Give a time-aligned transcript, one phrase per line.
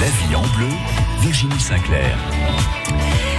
[0.00, 0.68] La vie en bleu,
[1.20, 2.16] Virginie Sinclair.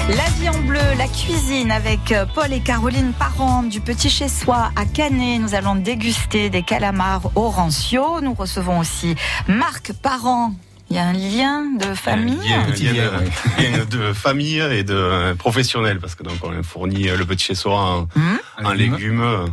[0.10, 4.28] La vie en bleu, la cuisine avec euh, Paul et Caroline Parent du Petit Chez
[4.28, 5.42] Soi à Canet.
[5.42, 8.22] Nous allons déguster des calamars orancio.
[8.22, 9.16] Nous recevons aussi
[9.48, 10.54] Marc Parent.
[10.92, 12.38] Il y a un lien de famille.
[12.44, 17.06] Il y a un lien, de famille et de professionnel parce que donc on fournit
[17.06, 19.48] le Petit Chez Soi en, Hum en légumes.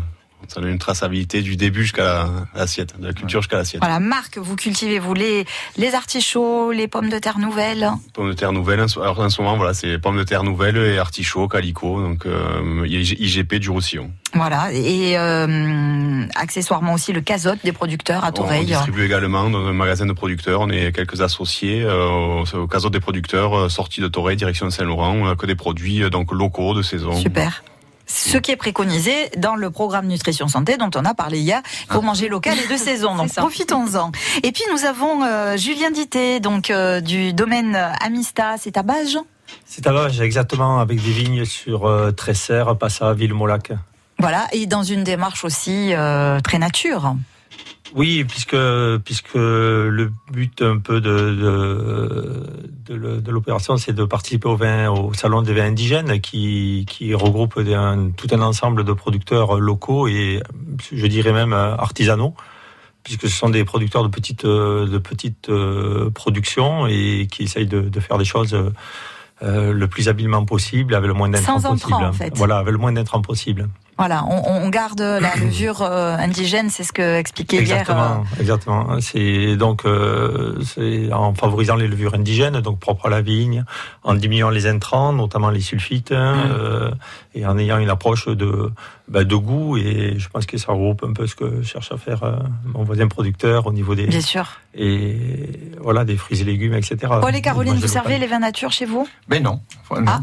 [0.46, 3.80] Ça donne une traçabilité du début jusqu'à l'assiette, de la culture jusqu'à l'assiette.
[3.82, 5.44] Voilà, Marc, vous cultivez vous les,
[5.76, 7.90] les artichauts, les pommes de terre nouvelles.
[8.14, 8.84] Pommes de terre nouvelles.
[8.96, 12.00] Alors en ce moment, voilà, c'est pommes de terre nouvelles et artichauts, calico.
[12.00, 14.10] Donc euh, IGP du Roussillon.
[14.34, 18.66] Voilà, et euh, accessoirement aussi le casotte des producteurs à On Toreil.
[18.66, 20.60] distribue également dans un magasin de producteurs.
[20.60, 25.12] On est quelques associés euh, au, casotte des producteurs, euh, sortie de Toreil, direction Saint-Laurent.
[25.12, 27.14] On a que des produits donc locaux de saison.
[27.14, 27.62] Super.
[28.08, 31.92] Ce qui est préconisé dans le programme Nutrition Santé dont on a parlé hier, il
[31.92, 33.14] faut manger local et de saison.
[33.14, 34.10] Donc profitons-en.
[34.42, 39.18] Et puis nous avons euh, Julien Dité, donc euh, du domaine Amista, c'est à Bages.
[39.64, 43.72] C'est à Bages, exactement, avec des vignes sur euh, Tresser, Passa, Villemolac.
[44.18, 47.14] Voilà, et dans une démarche aussi euh, très nature.
[47.94, 48.56] Oui, puisque
[49.04, 52.42] puisque le but un peu de de,
[52.86, 56.84] de, le- de l'opération, c'est de participer au vin, au salon des vins indigènes, qui
[56.88, 60.42] qui regroupe un- tout un ensemble de producteurs locaux et
[60.92, 62.34] je dirais même euh, artisanaux,
[63.04, 67.66] puisque ce sont des producteurs de petites euh, de petites euh, productions et qui essayent
[67.66, 68.54] de, de faire des choses.
[69.40, 71.94] le plus habilement possible, avec le moins d'intrants possible.
[71.94, 72.32] entrants, en fait.
[72.36, 73.68] Voilà, avec le moins d'intrants possible.
[73.98, 77.80] Voilà, on, on garde la levure euh, indigène, c'est ce que expliquait hier.
[77.80, 79.00] Exactement, exactement.
[79.00, 83.64] C'est donc euh, c'est en favorisant les levures indigènes, donc propres à la vigne,
[84.04, 86.90] en diminuant les intrants, notamment les sulfites, euh,
[87.34, 88.70] et en ayant une approche de
[89.08, 89.76] bah, de goût.
[89.76, 92.84] Et je pense que ça regroupe un peu ce que cherche à faire euh, mon
[92.84, 94.46] voisin producteur au niveau des Bien sûr.
[94.74, 95.16] et
[95.80, 96.96] voilà des fruits et légumes, etc.
[97.20, 99.08] Paul et Caroline, Moi, je vous servez les vins nature chez vous?
[99.28, 99.60] Ben non.
[99.90, 100.20] Ah.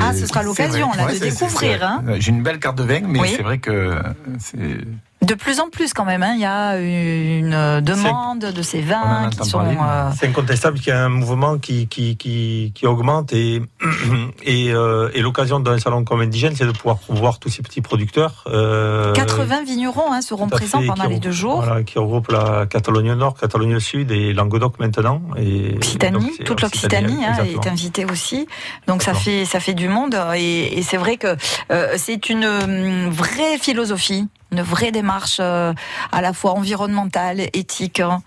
[0.00, 2.02] Ah, ce sera l'occasion, de découvrir, hein.
[2.18, 3.34] J'ai une belle carte de vin, mais Oui.
[3.36, 3.92] c'est vrai que
[4.38, 4.78] c'est.
[5.24, 9.30] De plus en plus quand même, hein, il y a une demande de ces vins
[9.30, 9.60] qui sont...
[9.60, 13.62] euh, C'est incontestable qu'il y a un mouvement qui, qui, qui, qui augmente et,
[14.44, 17.80] et, euh, et l'occasion d'un salon comme indigène, c'est de pouvoir voir tous ces petits
[17.80, 18.44] producteurs.
[18.48, 21.62] euh, 80 vignerons hein, seront présents fait, pendant les deux jours.
[21.62, 25.22] Voilà, qui regroupe la Catalogne Nord, Catalogne Sud et Languedoc maintenant.
[25.38, 28.46] Et Occitanie, donc, toute l'Occitanie hein, est invitée aussi.
[28.86, 31.36] Donc ça fait ça fait du monde et, et c'est vrai que
[31.72, 35.72] euh, c'est une hum, vraie philosophie, une vraie démarche euh,
[36.12, 38.00] à la fois environnementale, éthique.
[38.00, 38.22] hein.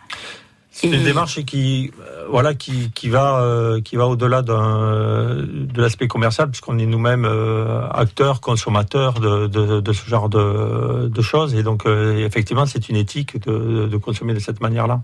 [0.69, 6.07] C'est une démarche qui, euh, voilà, qui, qui va, euh, qui va au-delà de l'aspect
[6.07, 11.55] commercial, puisqu'on est nous-mêmes euh, acteurs, consommateurs de, de, de ce genre de, de choses.
[11.55, 15.01] Et donc, euh, effectivement, c'est une éthique de, de consommer de cette manière-là.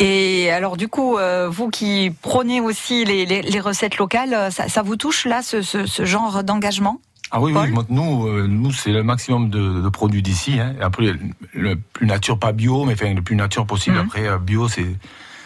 [0.00, 4.68] Et alors du coup, euh, vous qui prônez aussi les, les- les recettes locales, ça,
[4.68, 7.00] ça vous touche là ce, ce- ce genre d'engagement?
[7.30, 7.84] Ah oui, Paul oui.
[7.88, 10.60] Nous, euh, nous, c'est le maximum de, de produits d'ici.
[10.60, 10.74] Hein.
[10.80, 11.12] Après,
[11.52, 13.96] le, plus nature, pas bio, mais enfin le plus nature possible.
[13.96, 14.02] Mhm.
[14.02, 14.96] Après, euh, bio, c'est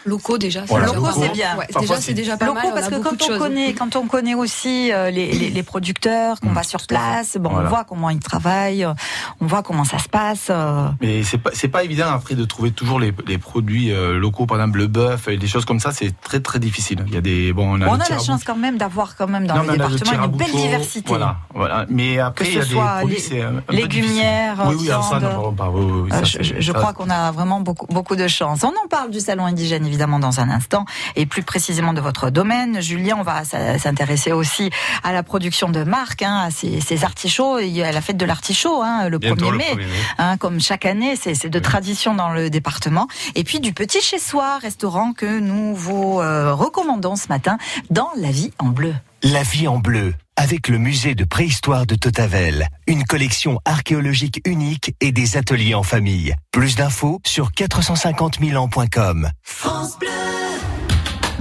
[0.05, 0.63] Locaux déjà.
[0.67, 1.57] Voilà, Locaux, c'est bien.
[1.57, 2.73] Ouais, déjà, c'est- déjà pas locaux mal.
[2.73, 3.37] parce on a que quand on choses.
[3.37, 6.53] connaît quand on connaît aussi euh, les, les, les producteurs qu'on Mm.
[6.53, 7.65] va sur place bon Voilà.
[7.67, 8.93] on voit comment ils travaillent euh,
[9.41, 10.87] on voit comment ça se passe euh.
[11.01, 14.45] Mais c'est pas c'est pas évident après de trouver toujours les, les produits euh, locaux,
[14.45, 17.03] par exemple le bœuf et des choses comme ça, c'est très très difficile.
[17.07, 19.27] Il y a des bon, on a, on a la chance quand même d'avoir quand
[19.27, 21.85] même dans Non, le département une belle diversité Voilà, voilà.
[21.89, 24.55] Mais après, Que il y a des soit produits, lé- c'est un, un peu légumières.
[24.67, 25.33] Oui, oui, alors ça, viande.
[25.33, 28.63] non, oui, oui, oui, ça, je, crois qu'on a vraiment beaucoup, beaucoup de chance.
[28.63, 30.85] On en parle du salon indigène évidemment dans un instant
[31.15, 32.79] et plus précisément de votre domaine.
[32.81, 34.69] Julien, on va s'intéresser aussi
[35.03, 37.57] à la production de Marc, hein, à ces, ces artichauts.
[37.59, 39.71] Il y a la fête de l'artichaut hein, le Bientôt 1er le mai.
[39.73, 39.85] 1er mai.
[40.19, 41.63] Hein, comme chaque année, c'est c'est de Oui.
[41.63, 43.07] tradition dans le département.
[43.35, 47.57] Et puis du petit chez soi, restaurant que nous vous euh, recommandons ce matin
[47.89, 48.93] dans La Vie en Bleu.
[49.23, 54.95] La vie en bleu, avec le musée de préhistoire de Totavel, une collection archéologique unique
[55.01, 56.33] et des ateliers en famille.
[56.53, 59.29] Plus d'infos sur 450 000 ans.com.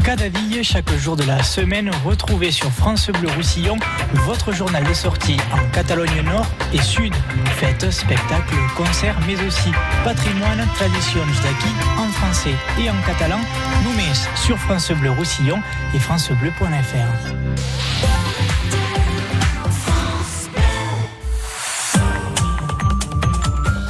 [0.02, 3.76] Cadaville, chaque jour de la semaine, retrouvez sur France Bleu Roussillon
[4.24, 7.14] votre journal de sortie en Catalogne Nord et Sud.
[7.60, 9.70] Fêtes, spectacles, concerts, mais aussi
[10.02, 13.38] patrimoine, tradition daki en français et en catalan.
[13.84, 15.62] Nous met sur France Bleu Roussillon
[15.94, 18.57] et francebleu.fr.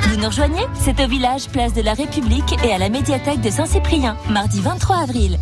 [0.10, 0.66] Vous nous rejoignez?
[0.74, 4.98] C'est au village Place de la République et à la médiathèque de Saint-Cyprien, mardi 23
[4.98, 5.38] avril.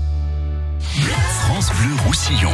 [0.81, 2.51] France Bleu Roussillon.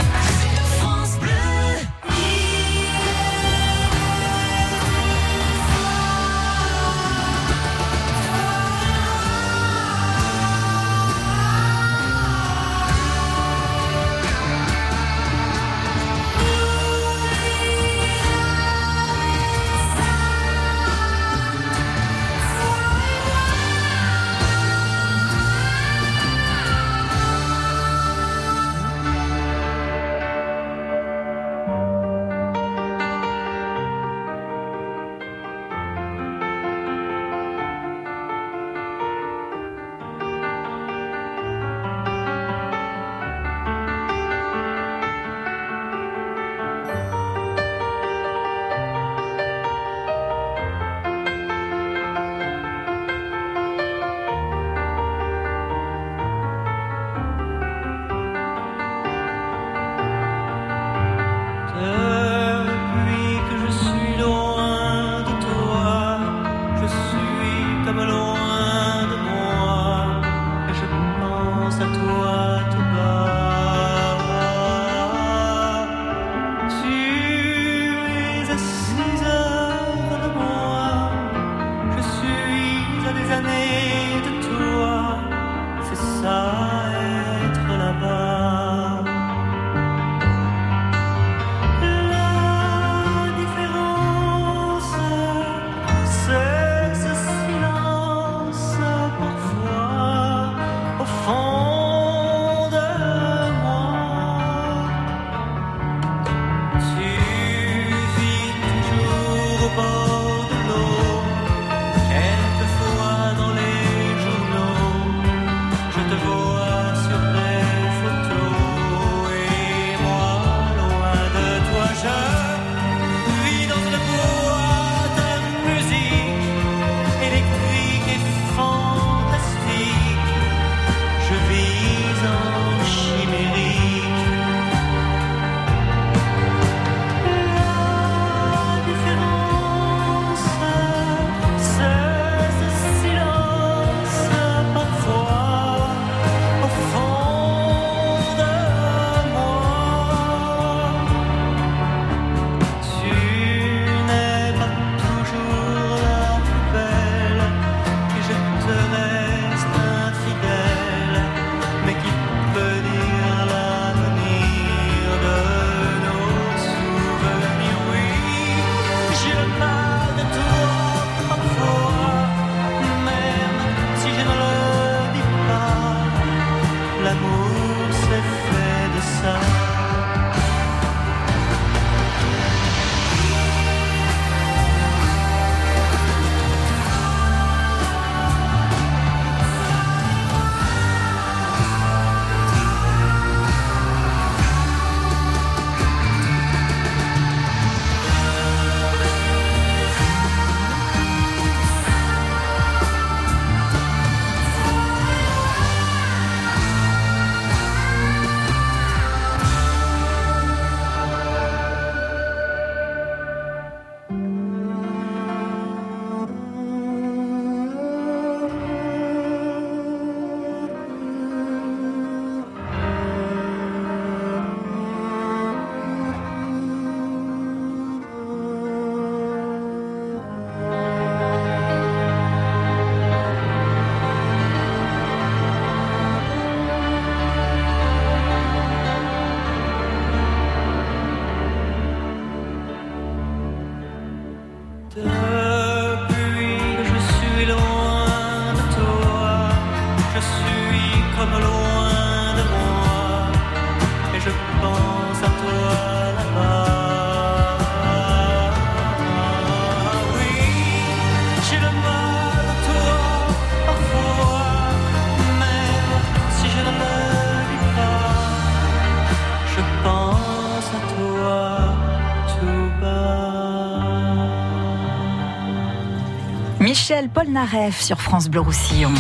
[276.94, 278.94] Michel Polnareff sur France Bleu Roussillon.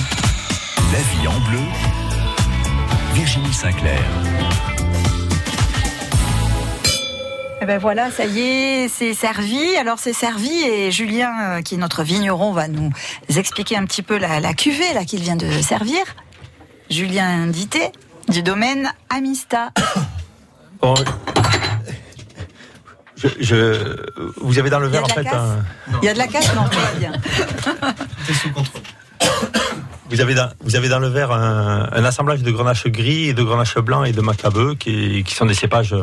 [0.91, 1.59] La vie en bleu,
[3.13, 4.01] Virginie Sinclair.
[7.61, 9.75] Eh ben voilà, ça y est, c'est servi.
[9.75, 12.89] Alors c'est servi et Julien, euh, qui est notre vigneron, va nous
[13.29, 16.01] expliquer un petit peu la, la cuvée là qu'il vient de servir.
[16.89, 17.91] Julien Dité
[18.27, 19.71] du domaine Amista.
[20.81, 20.95] Bon,
[23.23, 23.95] je, je-
[24.41, 26.09] vous avez dans le Il y a verre de en la fait un- Il y
[26.09, 27.11] a de la casse Non, tout va bien.
[30.09, 33.33] Vous avez dans, vous avez dans le verre un, un assemblage de grenache gris et
[33.33, 35.95] de grenache blanc et de macabeu qui, qui sont des cépages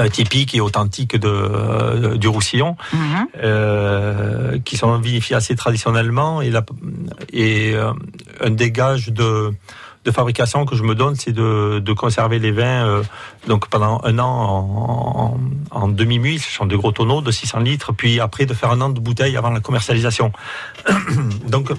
[0.00, 3.26] euh, typiques et authentiques de, euh, du Roussillon, Mhm.
[3.44, 6.42] euh, qui sont vinifiés assez traditionnellement.
[6.42, 6.64] Et, la,
[7.32, 7.92] et euh,
[8.40, 9.52] un des gages de,
[10.08, 13.02] de fabrication que je me donne, c'est de, conserver les vins euh,
[13.46, 15.36] donc pendant un an
[15.70, 18.80] en, demi-muit, ce sont de gros tonneaux de 600 litres, puis après de faire un
[18.80, 20.32] an de bouteille avant la commercialisation.
[21.46, 21.72] donc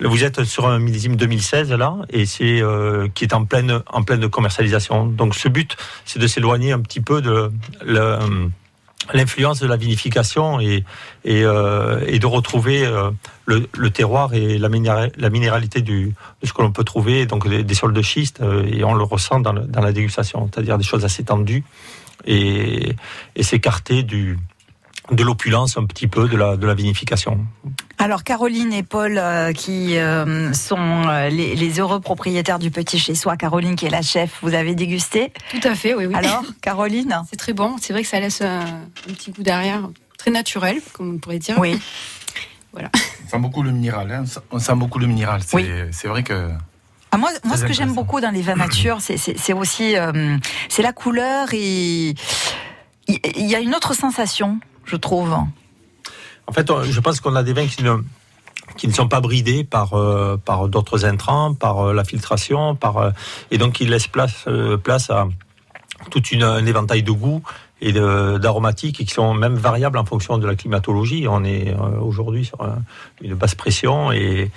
[0.00, 4.02] vous êtes sur un millésime 2016 là, et c'est euh, qui est en pleine en
[4.02, 5.06] pleine commercialisation.
[5.06, 5.76] Donc ce but,
[6.06, 7.50] c'est de s'éloigner un petit peu de
[9.12, 10.84] l'influence de la vinification et
[11.24, 13.10] et, euh, de retrouver euh,
[13.46, 16.10] le, terroir et la, minéra- la minéralité de
[16.42, 19.04] ce que l'on peut trouver donc des, des sols de schiste euh, et on le
[19.04, 21.64] ressent dans la dégustation, c'est-à-dire des choses assez tendues
[22.26, 22.94] et,
[23.36, 24.38] et s'écarter du
[25.10, 27.38] de l'opulence un petit peu de la de la vinification.
[27.98, 32.98] Alors Caroline et Paul euh, qui euh, sont euh, les, les heureux propriétaires du petit
[32.98, 33.36] chez soi.
[33.36, 36.14] Caroline qui est la chef, vous avez dégusté Tout à fait, oui, oui.
[36.14, 37.76] Alors Caroline c'est très bon.
[37.80, 41.38] C'est vrai que ça laisse un, un petit goût derrière, très naturel, comme on pourrait
[41.38, 41.56] dire.
[41.58, 41.78] Oui.
[42.76, 42.80] On
[43.30, 44.10] sent beaucoup le minéral.
[44.10, 44.24] hein.
[44.50, 45.42] On sent- beaucoup le minéral.
[45.46, 45.66] C'est Oui.
[45.92, 46.50] c'est vrai que.
[47.12, 49.96] Ah, moi, moi, ce que j'aime beaucoup dans les vins matures, c'est- c'est c'est aussi
[49.96, 50.36] euh,
[50.68, 52.14] c'est la couleur et
[53.06, 55.34] il y a une autre sensation, je trouve.
[56.46, 60.36] En fait, je pense qu'on a des vins qui ne sont pas bridés par euh,
[60.68, 63.10] d'autres intrants, par euh, la filtration, euh,
[63.50, 64.46] et donc qui laissent place
[65.10, 65.28] à
[66.10, 67.42] toute une un éventail de goûts
[67.80, 71.26] et d'aromatiques qui sont même variables en fonction de la climatologie.
[71.28, 72.82] On est aujourd'hui sur un-
[73.20, 74.50] une basse pression et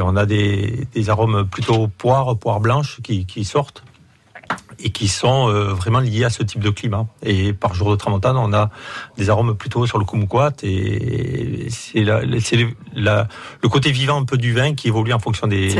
[0.00, 3.82] on a des, arômes plutôt poire, poire blanche qui sortent
[4.78, 7.06] et qui sont euh, vraiment liés à ce type de climat.
[7.22, 8.70] Et par jour de tramontane, on a
[9.16, 12.24] des arômes plutôt sur le kumquat et c'est le-
[13.68, 15.70] côté vivant un peu du vin qui évolue en fonction des,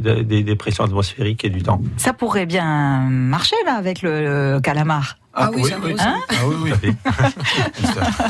[0.00, 1.80] des, des- des pressions atmosphériques et du temps.
[1.96, 5.16] Ça pourrait bien marcher là avec le, le calamar.
[5.38, 6.92] Ah oui, c'est un gros Hein Ah oui, oui.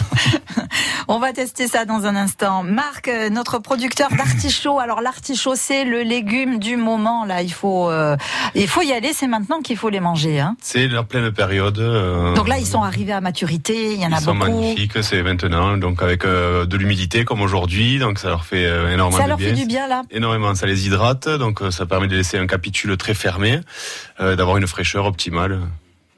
[1.08, 2.62] On va tester ça dans un instant.
[2.64, 4.78] Marc, euh, notre producteur d'artichaut.
[4.80, 7.24] Alors l'artichaut, c'est le légume du moment.
[7.24, 8.16] Là, il faut, euh,
[8.54, 9.12] il faut y aller.
[9.12, 10.40] C'est maintenant qu'il faut les manger.
[10.40, 10.56] Hein.
[10.60, 11.78] C'est la pleine période.
[11.78, 13.92] euh, Donc là, ils sont arrivés à maturité.
[13.94, 14.50] Il y en a ils sont beaucoup.
[14.50, 18.92] magnifiques, c'est maintenant, donc avec euh, de l'humidité comme aujourd'hui, donc ça leur fait euh,
[18.92, 19.48] énormément Ça de leur bien.
[19.50, 20.02] fait du bien là.
[20.10, 23.60] Énormément, ça les hydrate, donc euh, ça permet de laisser un capitule très fermé,
[24.20, 25.60] euh, d'avoir une fraîcheur optimale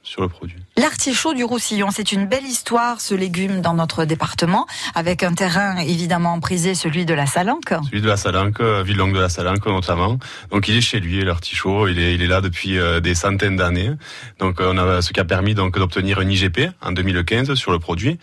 [0.08, 0.56] sur le produit.
[0.76, 5.76] L'artichaut du Roussillon, c'est une belle histoire, ce légume dans notre département, avec un terrain
[5.76, 7.74] évidemment prisé, celui de la Salanque.
[7.84, 10.18] Celui de la Salanque, euh, Ville-Longue de la Salanque notamment.
[10.50, 13.56] Donc il est chez lui, l'artichaut, il est, il est là depuis euh, des centaines
[13.56, 13.90] d'années.
[14.38, 17.72] Donc euh, on a ce qui a permis donc d'obtenir un IGP en 2015 sur
[17.72, 18.18] le produit.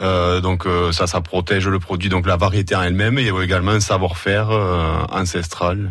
[0.00, 3.72] Euh, donc euh, ça, ça protège le produit, donc la variété en elle-même, et également
[3.72, 5.90] un savoir-faire euh, ancestral.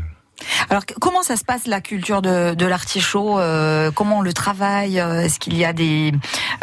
[0.69, 4.99] Alors comment ça se passe la culture de, de l'artichaut euh, Comment on le travaille
[4.99, 6.11] Euh, Est-ce qu'il y a des,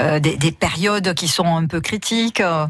[0.01, 2.67] euh, des, des périodes qui sont un peu critiques euh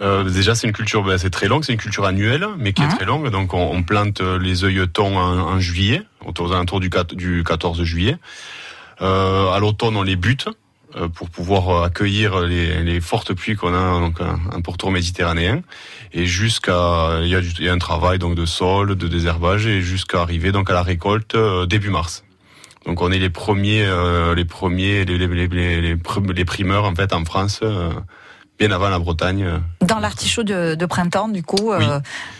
[0.00, 2.82] Euh, déjà, c'est une culture, ben, c'est très longue, c'est une culture annuelle, mais qui
[2.82, 3.30] est très longue.
[3.30, 8.18] Donc, on, on plante les œilletons en, en juillet, autour alentours du, du 14 juillet.
[9.00, 10.48] Euh, à l'automne, on les bute
[11.14, 15.62] pour pouvoir euh, accueillir les, les fortes pluies qu'on a donc un, un pourtour méditerranéen.
[16.12, 20.20] Et jusqu'à, il y, y a un travail donc de sol, de désherbage, et jusqu'à
[20.20, 22.24] arriver donc à la récolte euh, début mars.
[22.84, 27.24] Donc, on est les premiers, euh, les premiers, les, les, les primeurs en fait en
[27.24, 27.60] France.
[28.66, 29.42] Bien avant la Bretagne.
[29.44, 31.86] euh, Dans l'artichaut de, de printemps, du coup, euh, Oui.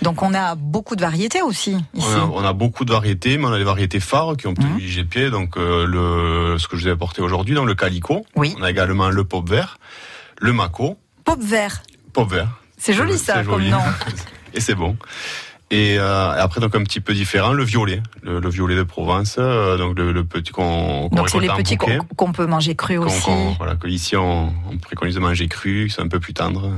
[0.02, 2.06] donc on a beaucoup de variétés aussi ici.
[2.16, 4.50] On a, on a beaucoup de variétés, mais on a les variétés phares qui ont
[4.50, 4.78] obtenu Mhm.
[4.78, 8.24] l'IGP, donc euh, le, ce que je vous ai apporté aujourd'hui, donc le calico.
[8.36, 8.54] Oui.
[8.58, 9.78] On a également le pop vert,
[10.40, 12.48] le maco, Pop vert, pop vert.
[12.78, 13.78] c'est joli ça comme nom.
[14.54, 14.96] Et c'est bon.
[15.74, 19.36] Et euh, après, donc un petit peu différent, le violet, le, le violet de Provence,
[19.38, 22.98] euh, donc le, le petit qu'on qu'on Donc c'est les petits qu'on peut manger cru
[22.98, 23.30] aussi.
[23.56, 26.70] voilà, que ici on, on préconise de manger cru, c'est un peu plus tendre.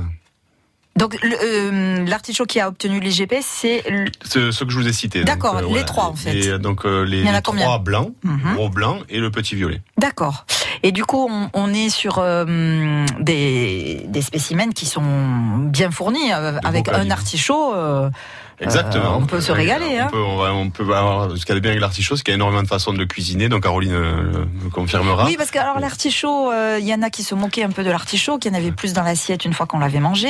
[0.95, 4.93] Donc euh, l'artichaut qui a obtenu l'IGP, c'est le- C'est ce que je vous ai
[4.93, 5.25] cité.
[5.25, 5.83] D'accord, les voilà.
[5.83, 6.33] trois, en fait.
[6.33, 8.53] Et, donc les, Il y en a les trois blancs, Mhm.
[8.55, 9.81] gros blanc et le petit violet.
[9.97, 10.45] D'accord.
[10.83, 16.31] Et du coup, on, on est sur euh, des, des spécimens qui sont bien fournis
[16.31, 17.73] euh, avec un artichaut.
[17.73, 18.09] euh,
[18.59, 19.17] Exactement.
[19.17, 20.07] on peut se régaler, On hein.
[20.11, 22.23] peut, on va- on peut avoir ce qu'il y a de bien avec l'artichaut, c'est
[22.23, 23.49] qu'il y a énormément de façons de le cuisiner.
[23.49, 25.25] Donc Caroline euh, me confirmera.
[25.25, 27.83] Oui, parce que alors l'artichaut, euh, il y en a qui se moquaient un peu
[27.83, 30.29] de l'artichaut, qu'il y en avait plus dans l'assiette une fois qu'on l'avait mangé.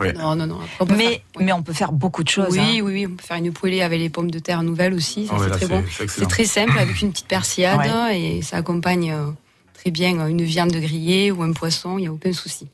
[0.00, 0.12] Ouais.
[0.14, 0.58] Non, non, non.
[0.88, 1.44] Mais, faire- oui.
[1.44, 2.48] mais on peut faire beaucoup de choses.
[2.52, 2.66] oui, hein.
[2.76, 5.34] oui, oui, on peut faire une poêlée avec les pommes de terre nouvelles aussi, ça
[5.36, 5.84] Ah c'est très bon.
[6.08, 7.78] c'est très simple avec une petite persillade
[8.08, 8.20] Ouais.
[8.20, 9.26] et ça accompagne euh,
[9.74, 12.68] très bien euh, une viande grillée ou un poisson, il n'y a aucun souci.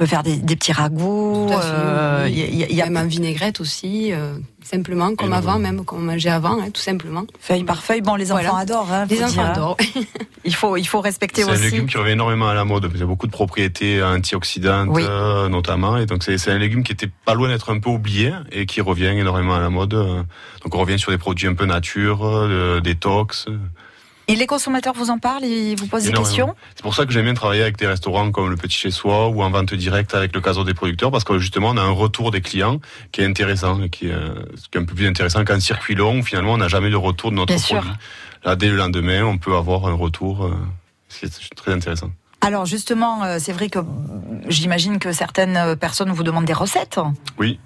[0.00, 1.46] On peut faire des, des petits ragoûts.
[1.50, 2.32] Fait, euh, oui.
[2.32, 5.58] Il y a- il y a, il Même en vinaigrette aussi, euh, simplement comme avant,
[5.58, 7.24] même comme on mangeait avant, hein, tout simplement.
[7.38, 8.00] feuille par feuille.
[8.00, 8.58] Bon, les enfants Voilà.
[8.60, 8.90] adorent.
[8.90, 9.50] Hein, Les enfants dire, hein.
[9.52, 9.76] adorent.
[10.46, 11.64] Il faut, il faut respecter C'est un aussi.
[11.64, 12.90] légume qui revient énormément à la mode.
[12.94, 15.02] Il y a beaucoup de propriétés antioxydantes, Oui.
[15.06, 15.98] euh, notamment.
[15.98, 18.64] Et donc, c'est c'est un légume qui était pas loin d'être un peu oublié et
[18.64, 19.90] qui revient énormément à la mode.
[19.90, 22.48] Donc, on revient sur des produits un peu nature,
[22.82, 23.44] détox.
[24.30, 26.54] Et les consommateurs vous en parlent, ils vous posent des questions.
[26.76, 29.28] C'est pour ça que j'aime bien travailler avec des restaurants comme le Petit Chez Soi
[29.28, 31.90] ou en vente directe avec le casino des producteurs parce que justement, on a un
[31.90, 32.78] retour des clients
[33.10, 34.34] qui est intéressant qui est, euh,
[34.70, 36.96] qui est un peu plus intéressant qu'un circuit long où finalement, on n'a jamais de
[36.96, 37.78] retour de notre Bien sûr.
[37.78, 37.96] produit.
[38.44, 40.44] Là, dès le lendemain, on peut avoir un retour.
[40.44, 40.54] euh,
[41.08, 42.10] C'est très intéressant.
[42.40, 43.80] Alors justement, euh, c'est vrai que
[44.46, 47.00] j'imagine que certaines personnes vous demandent des recettes.
[47.36, 47.58] Oui,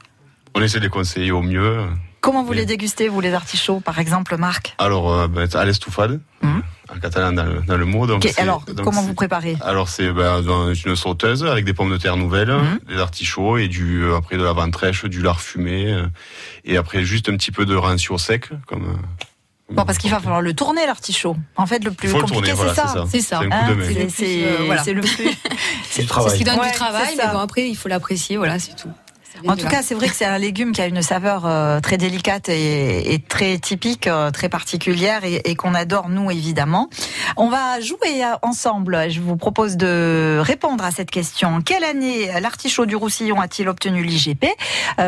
[0.54, 1.86] on essaie de les conseiller au mieux.
[2.24, 2.56] Comment vous Oui.
[2.56, 6.62] les dégustez, vous, les artichauts, par exemple, Marc Alors, euh, ben, à l'estouffade, Mhm.
[6.94, 8.06] en catalan dans le, dans le mot.
[8.06, 11.66] Donc c'est- Alors, donc comment c'est- vous préparez Alors c'est ben, dans une sauteuse avec
[11.66, 12.78] des pommes de terre nouvelles, Mhm.
[12.88, 16.06] des artichauts et du euh, après de la ventrèche, du lard fumé euh,
[16.64, 18.84] et après juste un petit peu de rancio sec comme.
[18.84, 21.36] euh, Bon, parce qu'il va falloir le tourner, l'artichaut.
[21.56, 23.04] En fait, le plus Il faut le compliqué, tourner, voilà, c'est ça.
[23.10, 23.40] c'est ça.
[23.42, 23.48] C'est.
[23.48, 24.82] C'est Hein, c'est- c'est euh, voilà.
[24.84, 25.10] c'est le plus.
[25.90, 27.32] C'est C'est ce qui donne Ouais, du travail, c'est mais ça.
[27.32, 28.90] bon, après, il faut l'apprécier, voilà, c'est tout.
[29.48, 31.98] En tout cas, c'est vrai que c'est un légume qui a une saveur euh, très
[31.98, 36.88] délicate et, très typique, euh, très particulière et, qu'on adore nous évidemment.
[37.36, 39.10] On va jouer euh, ensemble.
[39.10, 41.62] Je vous propose de répondre à cette question.
[41.62, 44.46] Quelle année l'artichaut du Roussillon a-t-il obtenu l'IGP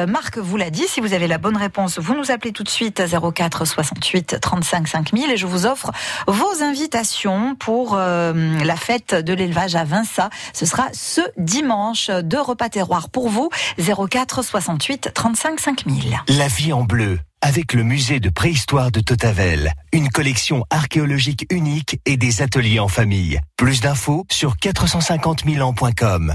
[0.08, 0.86] Marc vous l'a dit.
[0.88, 4.38] Si vous avez la bonne réponse, vous nous appelez tout de suite à 04 68
[4.40, 5.92] 35 5000 et je vous offre
[6.26, 10.30] vos invitations pour la fête de l'élevage à Vinça.
[10.52, 12.10] Ce sera ce dimanche.
[12.10, 13.50] Deux repas terroirs pour vous.
[13.78, 16.20] 04 68 35 5000.
[16.28, 22.00] La vie en bleu, avec le musée de préhistoire de Totavel, une collection archéologique unique
[22.06, 23.40] et des ateliers en famille.
[23.56, 26.34] Plus d'infos sur 450 000 ans.com.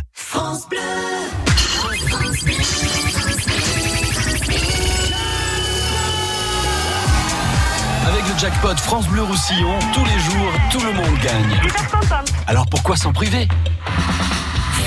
[8.05, 11.59] Avec le jackpot France Bleu Roussillon, tous les jours, tout le monde gagne.
[12.45, 13.47] Alors pourquoi s'en priver?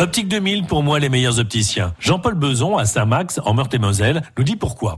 [0.00, 1.92] Optique 2000, pour moi, les meilleurs opticiens.
[2.00, 4.96] Jean-Paul Beson, à Saint-Max, en Meurthe-et-Moselle, nous dit pourquoi.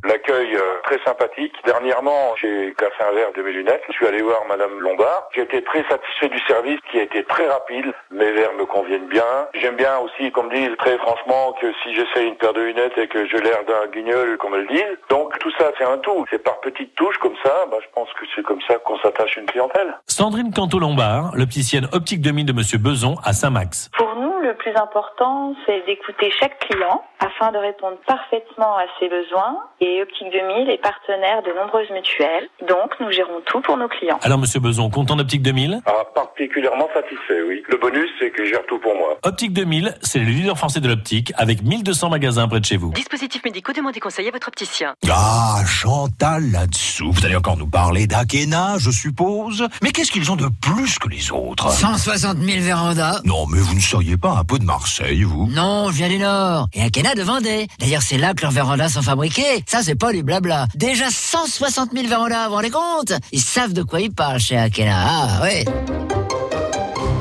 [0.92, 1.54] Très sympathique.
[1.64, 3.82] Dernièrement, j'ai cassé un verre de mes lunettes.
[3.88, 5.28] Je suis allé voir Madame Lombard.
[5.34, 7.86] J'ai été très satisfait du service qui a été très rapide.
[8.10, 9.24] Mes verres me conviennent bien.
[9.54, 12.98] J'aime bien aussi qu'on me dise très franchement que si j'essaie une paire de lunettes
[12.98, 14.98] et que j'ai l'air d'un guignol, qu'on me le dise.
[15.08, 16.26] Donc tout ça, c'est un tout.
[16.30, 17.66] C'est par petites touches comme ça.
[17.70, 19.96] Bah, je pense que c'est comme ça qu'on s'attache une clientèle.
[20.06, 23.90] Sandrine Canto-Lombard, l'opticienne Optique 2000 de Monsieur Beson, à Saint-Max.
[23.96, 29.08] Pour nous, le plus important, c'est d'écouter chaque client afin de répondre parfaitement à ses
[29.08, 29.56] besoins.
[29.80, 34.18] Et Optique 2000 est partenaire de nombreuses mutuelles, donc nous gérons tout pour nos clients.
[34.22, 37.62] Alors, Monsieur Beson, content d'Optique 2000 Ah, particulièrement satisfait, oui.
[37.68, 39.16] Le bonus, c'est que je gère tout pour moi.
[39.22, 42.90] Optique 2000, c'est le leader français de l'optique, avec 1200 magasins près de chez vous.
[42.92, 44.94] Dispositifs médicaux, demandez conseil à votre opticien.
[45.08, 47.12] Ah, Chantal là-dessous.
[47.12, 49.66] Vous allez encore nous parler d'Akena, je suppose.
[49.82, 51.70] Mais qu'est-ce qu'ils ont de plus que les autres?
[51.70, 53.20] 160 000 vérandas.
[53.24, 55.46] Non, mais vous ne seriez pas un peu de Marseille, vous?
[55.48, 56.68] Non, je viens du Nord.
[56.72, 57.66] Et Akena de Vendée.
[57.78, 59.62] D'ailleurs, c'est là que leurs vérandas sont fabriqués.
[59.66, 60.66] Ça, c'est pas du blabla.
[60.74, 64.56] Déjà 160 000 vérandas, vous vous rendez compte Ils savent de quoi ils parlent chez
[64.56, 64.94] Akena.
[64.96, 65.64] Ah, ouais.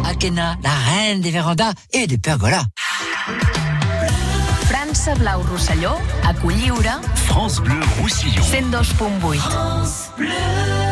[0.06, 2.64] Akena, la reine des vérandas et des pergolas.
[4.70, 5.92] França Blau Rosselló,
[6.28, 8.42] a Colliure, France Bleu Roussillon.
[8.42, 10.02] 102.8.
[10.18, 10.91] Machine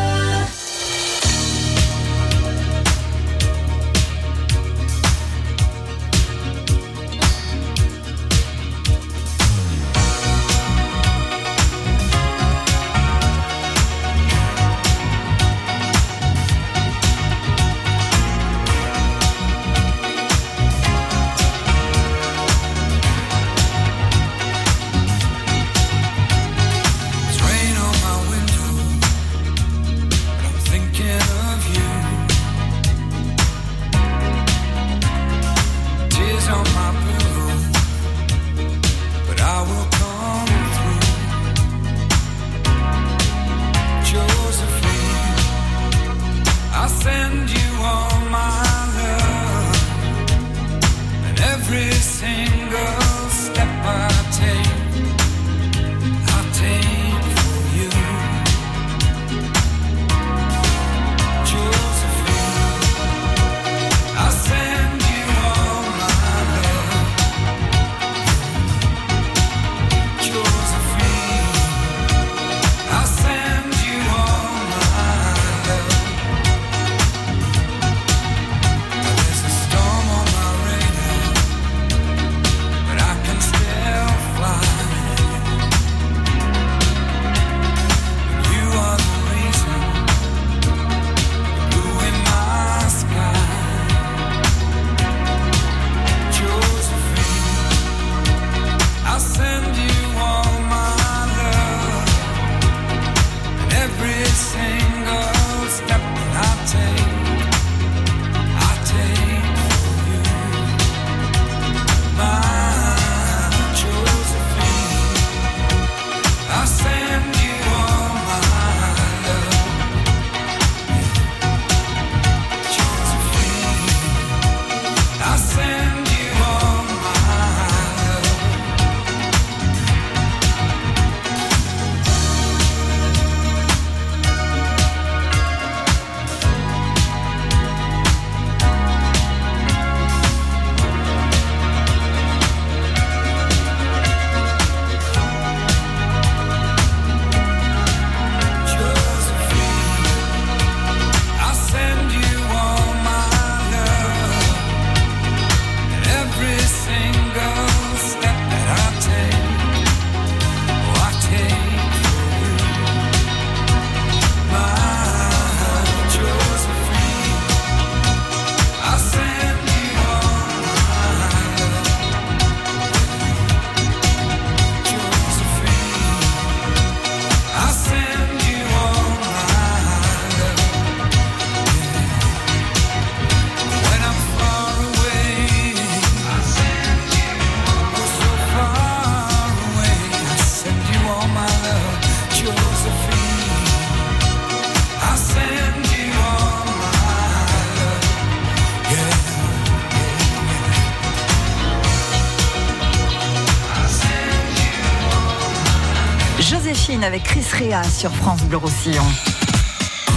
[207.84, 209.04] sur France Bleu Roussillon.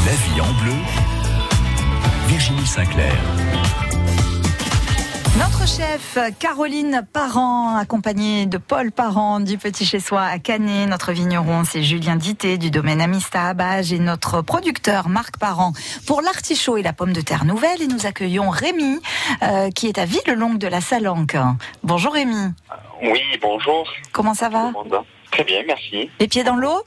[0.08, 0.74] La vie en bleu,
[2.26, 3.14] Virginie Sinclair.
[5.38, 10.90] Notre chef, Caroline Parent, accompagnée de Paul Parent du Petit Chez Soi à Canet.
[10.90, 15.74] Notre vigneron, c'est Julien Dité du domaine Amista à Bage et notre producteur, Marc Parent,
[16.08, 17.84] pour l'artichaut et la pomme de terre nouvelle.
[17.84, 19.00] Et nous accueillons Rémi,
[19.44, 21.38] euh, qui est à Villelongue de la Salanque.
[21.84, 22.52] Bonjour Rémi.
[23.04, 23.88] Oui, bonjour.
[24.12, 24.72] Comment ça va?
[25.30, 26.10] Très bien, merci.
[26.20, 26.84] Les pieds dans l'eau?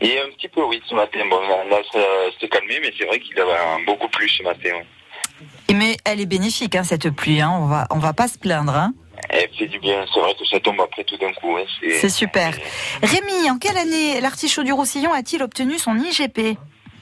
[0.00, 1.20] Et un petit peu, oui, ce matin.
[1.28, 1.98] Bon, là, ça
[2.40, 4.70] s'est calmé, mais c'est vrai qu'il avait beaucoup plus ce matin.
[4.74, 5.46] oui.
[5.68, 7.40] Et Mais elle est bénéfique, hein, cette pluie.
[7.40, 7.52] Hein.
[7.60, 8.74] On va, on va pas se plaindre.
[8.74, 8.92] Hein.
[9.30, 10.04] Elle fait du bien.
[10.12, 11.56] C'est vrai que ça tombe après tout d'un coup.
[11.56, 11.64] hein.
[12.00, 12.54] C'est super.
[13.02, 16.56] Rémi, en quelle année l'artichaut du Roussillon a-t-il obtenu son IGP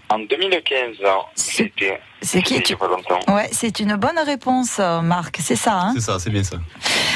[0.09, 2.01] En 2015, alors, c'était.
[2.23, 3.21] C'est qui pas longtemps.
[3.29, 5.37] Ouais, c'est une bonne réponse, euh, Marc.
[5.41, 5.75] C'est ça.
[5.75, 6.57] Hein C'est ça, c'est bien ça.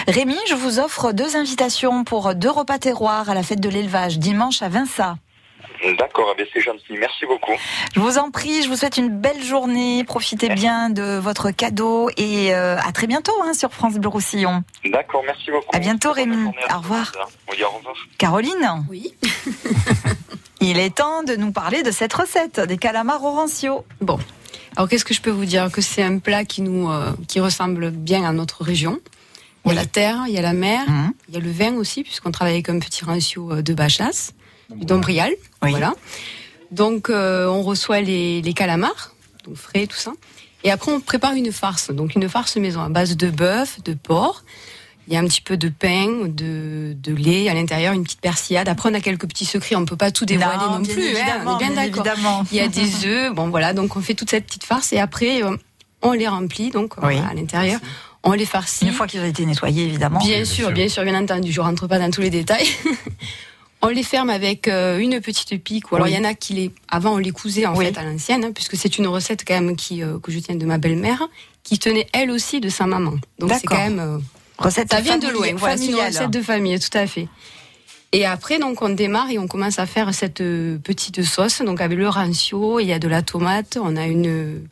[0.07, 4.19] Rémi, je vous offre deux invitations pour deux repas terroirs à la fête de l'élevage
[4.19, 5.17] dimanche à Vinça.
[5.99, 6.93] D'accord, c'est gentil.
[6.99, 7.53] Merci beaucoup.
[7.95, 10.05] Je vous en prie, je vous souhaite une belle journée.
[10.05, 14.63] Profitez bien de votre cadeau et euh, à très bientôt hein, sur France Bleu Roussillon.
[14.85, 15.75] D'accord, merci beaucoup.
[15.75, 16.51] À bientôt, Rémi.
[16.75, 17.13] Au revoir.
[17.51, 17.95] Oui, au revoir.
[18.19, 19.15] Caroline Oui.
[20.61, 23.85] Il est temps de nous parler de cette recette des calamars orancio.
[24.03, 24.19] Bon.
[24.77, 25.71] Alors qu'est-ce que je peux vous dire?
[25.73, 29.01] Que c'est un plat qui nous euh, qui ressemble bien à notre région.
[29.65, 31.13] Il y a la terre, il y a la mer, Mhm.
[31.29, 34.33] il y a le vin aussi, puisqu'on travaille avec un petit rancio euh, de Bachas,
[34.71, 35.33] du Dombrial.
[35.63, 35.95] Voilà.
[36.71, 39.13] Donc euh, on reçoit les, les calamars,
[39.45, 40.13] donc frais, tout ça.
[40.65, 43.95] Et après on prépare une farce, donc une farce maison à base de bœuf, de
[43.95, 44.45] porc.
[45.09, 48.21] Il y a un petit peu de pain, de, de lait à l'intérieur, une petite
[48.21, 48.69] persillade.
[48.69, 49.75] Après, on a quelques petits secrets.
[49.75, 51.17] On peut pas tout dévoiler Non, non, bien plus.
[51.17, 52.07] hein, on est bien bien d'accord.
[52.07, 52.45] évidemment.
[52.53, 53.35] Il y a des œufs.
[53.35, 53.73] Bon, voilà.
[53.73, 55.57] Donc, on fait toute cette petite farce et après, euh,
[56.03, 56.71] on les remplit.
[56.71, 57.19] Donc, Oui.
[57.19, 57.81] à l'intérieur,
[58.23, 58.87] on les farcit.
[58.87, 60.21] Une fois qu'ils ont été nettoyés, évidemment.
[60.21, 61.51] Bien sûr, bien sûr, bien entendu.
[61.51, 62.69] Je rentre pas dans tous les détails.
[63.83, 65.91] on les ferme avec euh, une petite pique.
[65.93, 66.13] Ou alors, Oui.
[66.13, 67.87] il y en a qui les, avant, on les cousait en Oui.
[67.87, 70.55] fait à l'ancienne, hein, puisque c'est une recette quand même qui euh, que je tiens
[70.57, 71.29] de ma belle-mère,
[71.65, 73.15] qui tenait elle aussi de sa maman.
[73.39, 74.19] Donc, c'est quand même euh,
[74.59, 75.55] Recette ça vient de famille- loin.
[75.57, 77.29] Voilà, c'est une recette de famille, tout à fait.
[78.13, 80.43] Et après, donc, on démarre et on commence à faire cette
[80.83, 81.63] petite sauce.
[81.63, 84.63] Donc, avec le rancio, il y a de la tomate, on a une,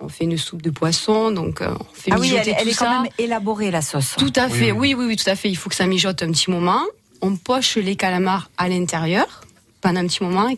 [0.00, 2.84] on fait une soupe de poisson, donc on fait Ah oui, mijoter elle, est ça.
[2.86, 4.14] quand même élaborée, la sauce.
[4.16, 4.94] Tout à fait, oui.
[4.94, 5.50] oui, oui, tout à fait.
[5.50, 6.80] Il faut que ça mijote un petit moment.
[7.22, 9.42] On poche les calamars à l'intérieur
[9.80, 10.48] pendant un petit moment,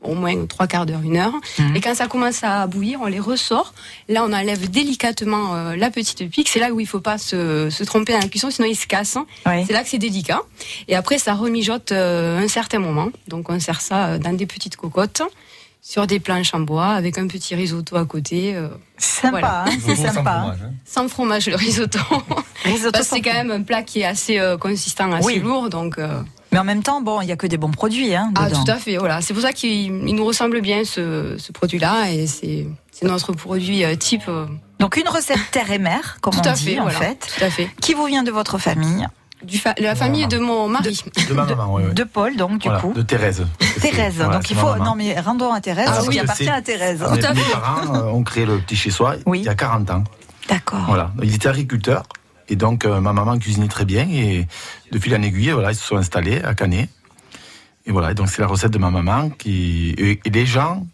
[0.00, 1.34] au moins trois quarts d'heure, une heure.
[1.58, 1.76] Mhm.
[1.76, 3.74] Et quand ça commence à bouillir, on les ressort.
[4.08, 6.48] Là, on enlève délicatement euh, la petite pique.
[6.48, 8.86] C'est là où il faut pas se, se tromper dans la cuisson, sinon il se
[8.86, 9.16] casse.
[9.16, 9.26] hein.
[9.46, 9.64] Oui.
[9.66, 10.40] C'est là que c'est délicat.
[10.86, 13.08] Et après, ça remijote euh, un certain moment.
[13.26, 15.22] Donc, on sert ça euh, dans des petites cocottes
[15.80, 18.54] sur des planches en bois avec un petit risotto à côté.
[18.54, 20.54] euh, Sympa, hein, c'est sympa.
[20.84, 21.98] sans fromage, le risotto.
[22.64, 25.24] Risotto Parce que sans c'est quand même un plat qui est assez euh, consistant, assez
[25.26, 25.38] Oui.
[25.38, 25.70] lourd.
[25.70, 26.20] Donc, euh,
[26.52, 28.70] Mais en même temps, bon, il n'y a que des bons produits hein, ah, tout
[28.70, 28.96] à fait.
[28.96, 29.20] Voilà.
[29.22, 29.70] C'est pour ça qu'il
[30.08, 32.10] il nous ressemble bien, ce, ce produit-là.
[32.10, 32.66] Et c'est
[33.02, 34.24] notre produit euh, type.
[34.28, 34.46] euh,
[34.80, 36.98] Donc une recette terre et mer, comme tout on à dit fait, en voilà.
[36.98, 37.70] fait, Tout à fait.
[37.80, 39.06] qui vous vient de votre famille,
[39.44, 41.00] Du fa- la famille de mon mari.
[41.28, 41.82] De ma maman, oui.
[41.88, 41.94] oui.
[41.94, 42.92] de Paul donc du Voilà, coup.
[42.92, 43.46] de Thérèse.
[43.80, 46.98] Thérèse, Voilà, donc il faut non mais rendons à Thérèse, Ah, oui, appartient à Thérèse.
[46.98, 47.52] Tout à Mes fait.
[47.52, 49.38] parents euh, ont créé le petit chez soi Oui.
[49.40, 50.04] il y a 40 ans.
[50.48, 50.80] D'accord.
[50.88, 51.12] Voilà.
[51.22, 52.02] Ils étaient agriculteurs.
[52.48, 54.08] Et donc, euh, ma maman cuisinait très bien.
[54.10, 54.48] Et
[54.90, 56.88] de fil en aiguille, voilà, ils se sont installés à Canet.
[57.86, 58.10] Et voilà.
[58.10, 59.90] Et donc, c'est la recette de ma maman qui.
[59.98, 60.86] Et les gens,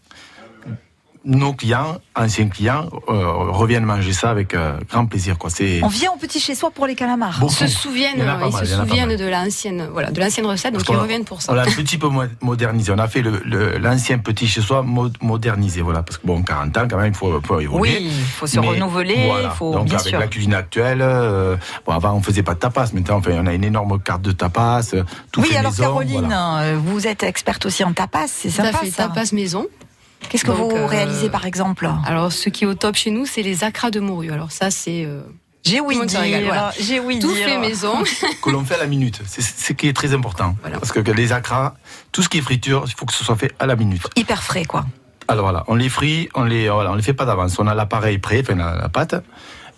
[1.25, 5.39] nos clients, anciens clients, euh, reviennent manger ça avec euh, grand plaisir.
[5.39, 5.51] Quoi.
[5.51, 5.81] C'est.
[5.83, 7.39] On vient au petit chez soi pour les calamars.
[7.41, 7.53] Beaucoup.
[7.53, 10.97] se souviennent, Il ils mal, se souviennent de l'ancienne, voilà, de l'ancienne recette, Parce donc
[10.97, 11.53] ils reviennent pour ça.
[11.53, 12.93] On l'a un petit peu mo- modernisé.
[12.93, 15.81] On a fait le- le- l'ancien petit chez soi mo- modernisé.
[15.81, 16.03] Voilà.
[16.03, 17.81] Parce que bon, 40 ans, quand même, il faut, faut évoluer.
[17.81, 19.49] Oui, il faut se Mais renouveler, voilà.
[19.53, 20.19] il faut Donc bien avec sûr.
[20.21, 21.57] la cuisine actuelle, euh,
[21.87, 24.23] bon, avant on faisait pas de tapas, maintenant on, fait- on a une énorme carte
[24.23, 24.83] de tapas,
[25.33, 26.75] tout Oui, fait alors maison, Caroline, voilà.
[26.77, 29.05] vous êtes experte aussi en tapas, c'est sympa fait, ça.
[29.09, 29.67] tapas maison.
[30.29, 33.11] Qu'est-ce que Donc, vous euh, réalisez par exemple Alors, ce qui est au top chez
[33.11, 34.31] nous, c'est les acras de morue.
[34.31, 35.23] Alors ça, c'est euh,
[35.65, 36.73] J'ai oui dire, voilà.
[36.79, 37.47] j'ai oui tout dire.
[37.49, 38.03] fait maison.
[38.43, 39.21] que l'on fait à la minute.
[39.27, 40.57] C'est c'est ce qui est très important.
[40.63, 41.75] Parce que les acras,
[42.13, 44.03] tout ce qui est friture, il faut que ce soit fait à la minute.
[44.17, 44.85] Hyper frais quoi.
[45.27, 47.59] Alors voilà, on les frit, on les, voilà, on les fait pas d'avance.
[47.59, 49.15] On a l'appareil prêt, enfin la, la pâte,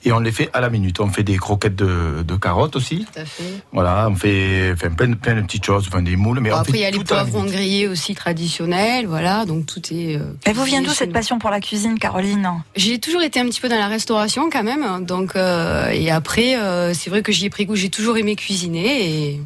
[0.05, 1.01] et on les fait à la minute.
[1.01, 3.07] On fait des croquettes de, de carottes aussi.
[3.13, 3.43] Tout à fait.
[3.73, 6.61] Voilà, on fait enfin, plein, plein de petites choses, enfin, des moules, mais Bon, on
[6.61, 10.17] après, il y a les poivrons grillés aussi traditionnels, voilà, donc tout est.
[10.17, 12.49] euh, Elle vous vient d'où cette passion pour la cuisine, Caroline?
[12.77, 16.57] J'ai toujours été un petit peu dans la restauration quand même, donc euh, et après,
[16.57, 17.77] euh, c'est vrai que j'y ai pris goût.
[17.77, 19.41] J'ai toujours aimé cuisiner et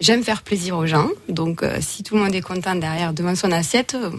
[0.00, 1.08] j'aime faire plaisir aux gens.
[1.28, 4.10] Donc, euh, si tout le monde est content derrière devant son assiette, euh,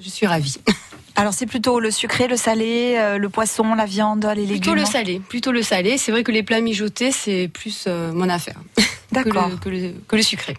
[0.00, 0.56] je suis ravie.
[1.16, 4.60] Alors c'est plutôt le sucré, le salé, euh, le poisson, la viande, les légumes.
[4.60, 5.98] Plutôt le salé, plutôt le salé.
[5.98, 8.56] C'est vrai que les plats mijotés, c'est plus euh, mon affaire
[9.12, 9.50] D'accord.
[9.60, 10.56] que, le, que le sucré.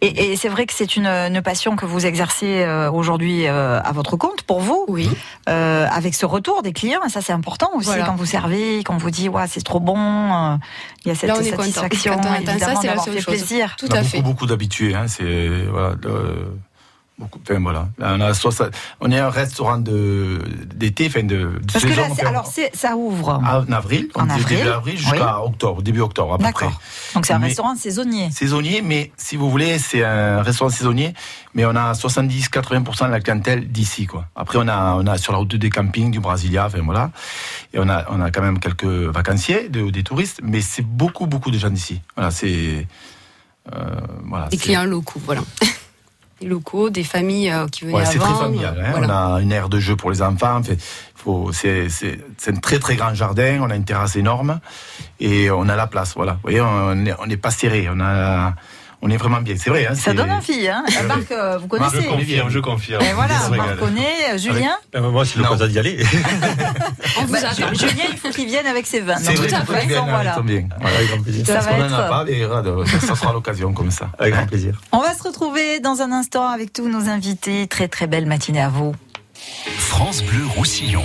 [0.00, 3.80] Et, et c'est vrai que c'est une, une, passion que vous exercez euh, aujourd'hui euh,
[3.80, 4.84] à votre compte pour vous.
[4.88, 5.08] Oui.
[5.48, 8.04] Euh, avec ce retour des clients, ça c'est important aussi Voilà.
[8.04, 10.56] quand vous servez, quand vous dit ouais c'est trop bon, euh,
[11.04, 11.62] il y a cette Là, on est content.
[11.62, 13.34] satisfaction Quand on évidemment c'est la d'avoir seule fait chose.
[13.36, 13.76] plaisir.
[13.78, 14.22] Tout on a à beaucoup, fait.
[14.22, 14.94] beaucoup d'habitués.
[14.94, 16.48] Hein, c'est voilà, le-
[17.18, 17.38] beaucoup.
[17.42, 17.88] Enfin, voilà.
[17.98, 20.38] Là, on a 60 on est un restaurant de
[20.74, 23.28] d'été, enfin de, de Parce que saison, là, c'est- enfin, alors ça ouvre.
[23.30, 26.68] en avril, En avril, début avril jusqu'à octobre, début octobre à peu près.
[27.14, 28.30] Donc c'est un Mais- restaurant saisonnier.
[28.30, 31.14] Saisonnier, mais si vous voulez, c'est un restaurant saisonnier,
[31.54, 34.26] mais on a 70-80% de la clientèle d'ici, quoi.
[34.34, 37.10] Après, on a, on a sur la route des campings du Brasilia, enfin voilà,
[37.72, 41.26] et on a, on a quand même quelques vacanciers, de- des touristes, mais c'est beaucoup,
[41.26, 42.00] beaucoup de gens d'ici.
[42.16, 42.86] Voilà, c'est,
[43.72, 43.78] euh,
[44.24, 44.48] voilà.
[44.48, 45.42] Des clients locaux, voilà.
[46.44, 48.78] Des locaux, des familles euh, qui venaient Ouais, c'est très familial.
[48.78, 48.90] hein.
[48.90, 49.28] voilà.
[49.30, 50.60] On a une aire de jeu pour les enfants.
[51.52, 53.60] C'est, un très très grand jardin.
[53.62, 54.60] On a une terrasse énorme
[55.20, 56.12] et on a la place.
[56.16, 56.32] Voilà.
[56.34, 57.88] Vous voyez, on n'est on n'est pas serré.
[57.90, 58.54] On a,
[59.04, 59.54] on est vraiment bien.
[59.58, 59.86] C'est vrai.
[59.86, 60.82] Hein, Ça donne envie, hein.
[60.88, 61.02] Ouais.
[61.02, 62.00] Marc, euh, vous connaissez.
[62.02, 63.02] Je confirme, je confirme.
[63.02, 63.34] Et voilà.
[63.50, 64.72] Marc connaît, Julien.
[64.96, 65.98] Euh, moi, c'est l'occasion d'y aller.
[67.20, 67.38] On vous Bah,
[67.74, 69.16] Julien, il faut qu'il vienne avec ses vins.
[69.18, 69.46] C'est vrai,
[70.08, 70.40] voilà.
[70.40, 70.64] bien.
[70.80, 71.46] Voilà, avec grand plaisir.
[71.46, 72.40] Ça va être- a pas, mais
[72.86, 74.08] ça, ça sera l'occasion comme ça.
[74.18, 74.80] Avec grand plaisir.
[74.92, 77.66] On va se retrouver dans un instant avec tous nos invités.
[77.66, 78.94] Très très belle matinée à vous.
[79.78, 81.04] France Bleu Roussillon.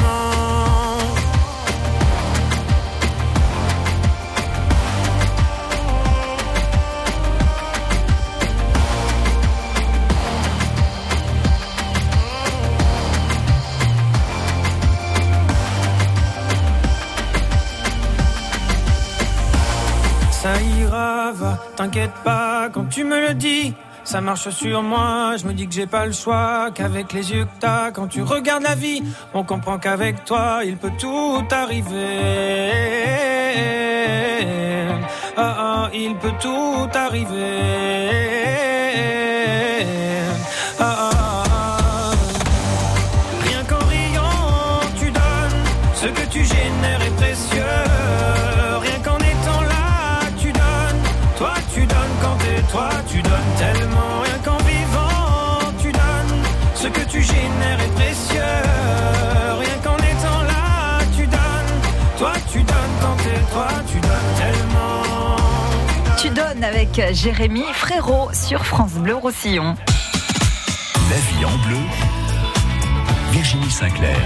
[22.69, 23.73] Quand tu me le dis.
[24.03, 27.45] Ça marche sur moi, je me dis que j'ai pas le choix, qu'avec les yeux
[27.45, 32.21] que t'as, quand tu regardes la vie, on comprend qu'avec toi, il peut tout arriver.
[35.37, 38.30] Ah ah, il peut tout arriver.
[66.63, 69.75] Avec Jérémy Frérot sur France Bleu Roussillon.
[71.09, 71.77] La vie en bleu.
[73.31, 74.17] Virginie Sinclair.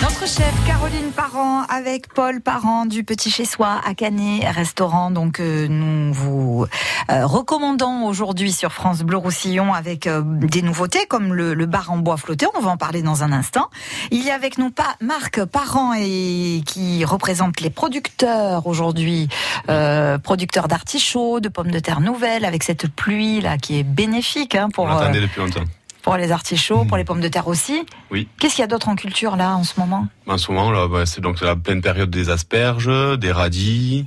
[0.00, 5.10] Notre chef Caroline Parent avec Paul Parent du Petit Chez Soi à Canet restaurant.
[5.10, 6.66] Donc euh, nous vous
[7.10, 11.90] euh, recommandons aujourd'hui sur France Bleu Roussillon avec euh, des nouveautés comme le, le bar
[11.90, 12.46] en bois flotté.
[12.56, 13.70] On va en parler dans un instant.
[14.12, 19.28] Il y a avec nous pas Marc Parent et qui représente les producteurs aujourd'hui,
[19.68, 24.54] euh, producteurs d'artichauts, de pommes de terre nouvelles avec cette pluie là qui est bénéfique
[24.54, 25.64] hein, On pour l'attendait euh, depuis longtemps.
[26.08, 27.84] Pour les artichauts, pour les pommes de terre aussi.
[28.10, 28.28] Oui.
[28.38, 30.06] Qu'est-ce qu'il y a d'autre en culture là en ce moment?
[30.26, 34.06] En ce moment, là, bah, c'est donc la pleine période des asperges, des radis,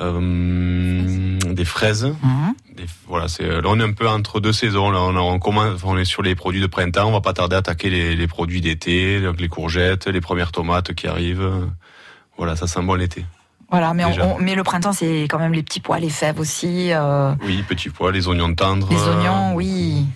[0.00, 2.14] euh, des fraises.
[2.74, 4.90] Des- voilà, c'est là on est un peu entre deux saisons.
[4.90, 7.06] Là, on, a- on commence, on est sur les produits de printemps.
[7.08, 10.52] On va pas tarder à attaquer les, les produits d'été, donc les courgettes, les premières
[10.52, 11.50] tomates qui arrivent.
[12.38, 13.26] Voilà, ça sent bon l'été.
[13.70, 14.24] Voilà, mais, on- Déjà.
[14.26, 16.92] on- mais le printemps, c'est quand même les petits pois, les fèves aussi.
[16.92, 18.88] euh, Oui, petits pois, les oignons tendres.
[18.90, 20.06] Les euh, oignons, oui.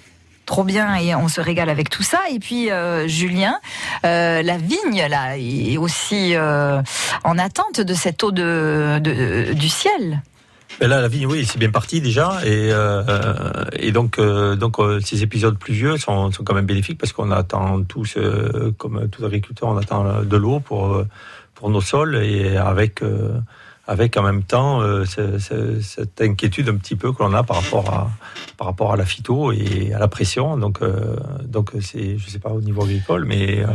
[0.51, 2.19] Trop bien et on se régale avec tout ça.
[2.35, 3.55] Et puis euh, Julien,
[4.05, 6.83] euh, la vigne là est aussi euh,
[7.23, 8.99] en attente de cette eau de,
[9.55, 10.23] du ciel.
[10.81, 12.73] Ben là, la vigne, oui, c'est bien parti déjà, et,
[13.75, 18.19] et donc, donc ces épisodes pluvieux sont, sont quand même bénéfiques parce qu'on attend tous,
[18.77, 21.05] comme tous agriculteurs, on attend de l'eau pour
[21.55, 23.03] pour nos sols et avec
[23.90, 27.42] avec en même temps euh, ce- ce- cette inquiétude un petit peu que l'on a
[27.42, 28.11] par rapport à
[28.57, 30.57] par rapport à la phyto et à la pression.
[30.57, 33.66] Donc euh, donc c'est je sais pas au niveau agricole, mais euh,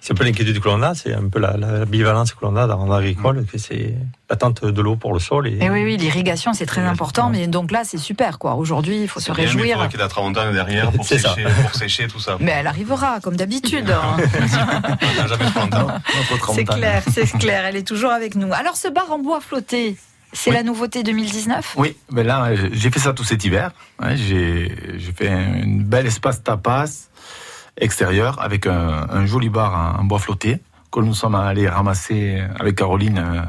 [0.00, 2.54] c'est un peu l'inquiétude que l'on a, c'est un peu la, la bivalence que l'on
[2.56, 3.94] a dans l'agricole, que c'est
[4.30, 7.28] l'attente de l'eau pour le sol et Et oui, oui, l'irrigation c'est très important.
[7.30, 8.54] Mais donc là, c'est super quoi.
[8.54, 9.88] Aujourd'hui, il faut se bien, mais il réjouir.
[9.88, 11.18] qu'il y ait la tramontane derrière pour ça.
[11.18, 12.36] sécher, pour sécher tout ça.
[12.40, 13.90] Mais elle arrivera, comme d'habitude.
[13.90, 14.16] hein.
[15.02, 15.88] On n'a jamais trop longtemps.
[16.54, 17.64] c'est clair, c'est clair.
[17.66, 18.52] Elle est toujours avec nous.
[18.52, 19.40] Alors, ce bar en bois
[20.32, 23.70] c'est la nouveauté 2019 Oui, ben là, euh, j'ai fait ça tout cet hiver.
[24.14, 24.68] J'ai
[25.16, 27.08] fait un belle espace tapas
[27.76, 30.60] extérieur avec un, un joli bar en, bois flotté
[30.92, 33.40] que nous sommes allés ramasser avec Caroline euh,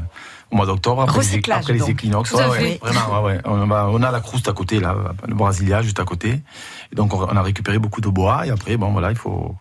[0.52, 2.32] au mois d'octobre après, après les équinoxes.
[2.34, 2.62] Ouais, fait.
[2.62, 3.42] ouais, vraiment, ouais, ouais.
[3.46, 4.96] On, va- on a la crouste à côté, là,
[5.28, 6.42] le Brasilia juste à côté.
[6.92, 9.56] Et donc on a récupéré beaucoup de bois et après, bon voilà, il faut.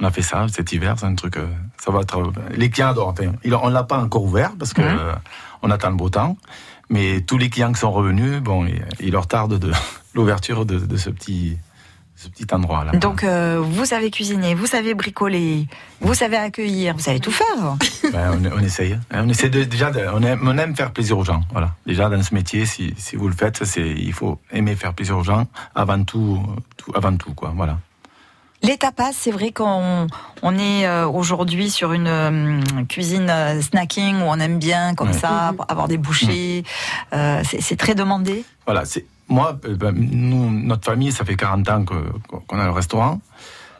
[0.00, 1.36] On a fait ça cet hiver, c'est un truc.
[1.36, 1.46] euh,
[1.78, 2.32] ça va être.
[2.50, 3.08] Les clients adorent.
[3.16, 5.14] Enfin, on l'a pas encore ouvert parce que Mhm.
[5.64, 6.36] On attend le beau temps.
[6.90, 8.66] Mais tous les clients qui sont revenus, bon,
[9.00, 9.72] il, leur tarde de
[10.14, 11.56] l'ouverture de, de ce petit,
[12.14, 12.92] ce petit endroit là.
[12.92, 15.66] Donc, euh, vous savez cuisiner, vous savez bricoler,
[16.02, 17.76] vous savez accueillir, vous savez tout faire.
[18.12, 18.92] Ben, on, on essaye.
[18.92, 19.00] hein.
[19.24, 21.40] On essaie de, déjà, de- on, aime, on aime faire plaisir aux gens.
[21.52, 21.74] Voilà.
[21.86, 25.16] Déjà dans ce métier, si, si vous le faites, c'est il faut aimer faire plaisir
[25.18, 26.40] aux gens avant tout,
[26.76, 27.52] tout avant tout quoi.
[27.56, 27.78] Voilà.
[28.64, 30.06] Les tapas, c'est vrai qu'on
[30.42, 35.08] on est euh, aujourd'hui sur une euh, cuisine euh, snacking où on aime bien comme
[35.08, 35.12] Ouais.
[35.18, 36.64] ça avoir des bouchées.
[37.12, 38.44] Euh, c'est très demandé.
[38.64, 41.84] Voilà, c'est moi, ben, nous, notre famille, ça fait 40 ans
[42.46, 43.20] qu'on a le restaurant.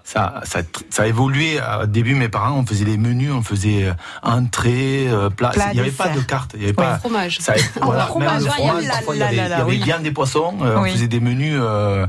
[0.07, 0.59] Ça, ça,
[0.91, 1.59] ça a évolué.
[1.83, 3.93] Au début, mes parents, on faisait les menus, on faisait euh,
[4.23, 5.49] entrée, euh, plat.
[5.49, 6.51] Plat, il n'y avait pas de carte.
[6.55, 6.85] Il y avait Oui.
[6.85, 6.99] pas.
[6.99, 7.39] Fromage.
[7.41, 10.11] Ça, voilà, fromage, même le ah, fromage, parfois, il y avait, il y viande des
[10.13, 10.55] poissons.
[10.63, 10.91] euh, Oui.
[10.91, 12.07] On faisait des menus euh,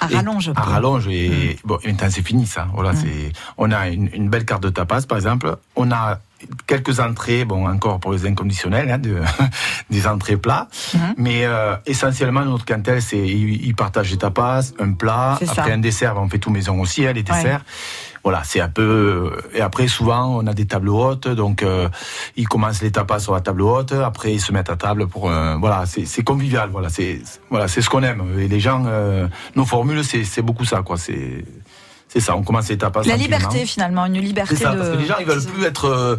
[0.00, 0.52] À et- rallonge.
[0.54, 1.08] à rallonge.
[1.08, 2.68] Et bon, et maintenant c'est fini ça.
[2.74, 3.32] Voilà, c'est.
[3.56, 5.56] On a une, une belle carte de tapas, par exemple.
[5.74, 6.20] On a
[6.66, 9.20] quelques entrées, bon, encore pour les inconditionnels, hein, de,
[9.90, 10.68] des entrées plats.
[11.16, 15.52] Mais euh, essentiellement, notre clientèle, c'est ils, partagent des tapas, un plat, ça.
[15.52, 16.14] après un dessert.
[16.16, 17.64] On fait tout maison aussi, hein, les desserts.
[18.24, 19.32] Voilà, c'est un peu.
[19.54, 21.88] Et après, souvent, on a des tables hautes, donc euh,
[22.36, 23.92] ils commencent les tapas sur la table haute.
[23.92, 25.30] Après, ils se mettent à table pour.
[25.30, 26.68] euh, voilà, c'est convivial.
[26.70, 28.22] Voilà, c'est voilà, c'est ce qu'on aime.
[28.38, 30.98] Et les gens, euh, nos formules, c'est c'est beaucoup ça, quoi.
[30.98, 31.44] C'est
[32.08, 32.36] c'est ça.
[32.36, 33.02] On commence les tapas.
[33.04, 34.78] La liberté finalement, une liberté C'est ça, de.
[34.78, 36.16] parce que les gens ils veulent plus être euh,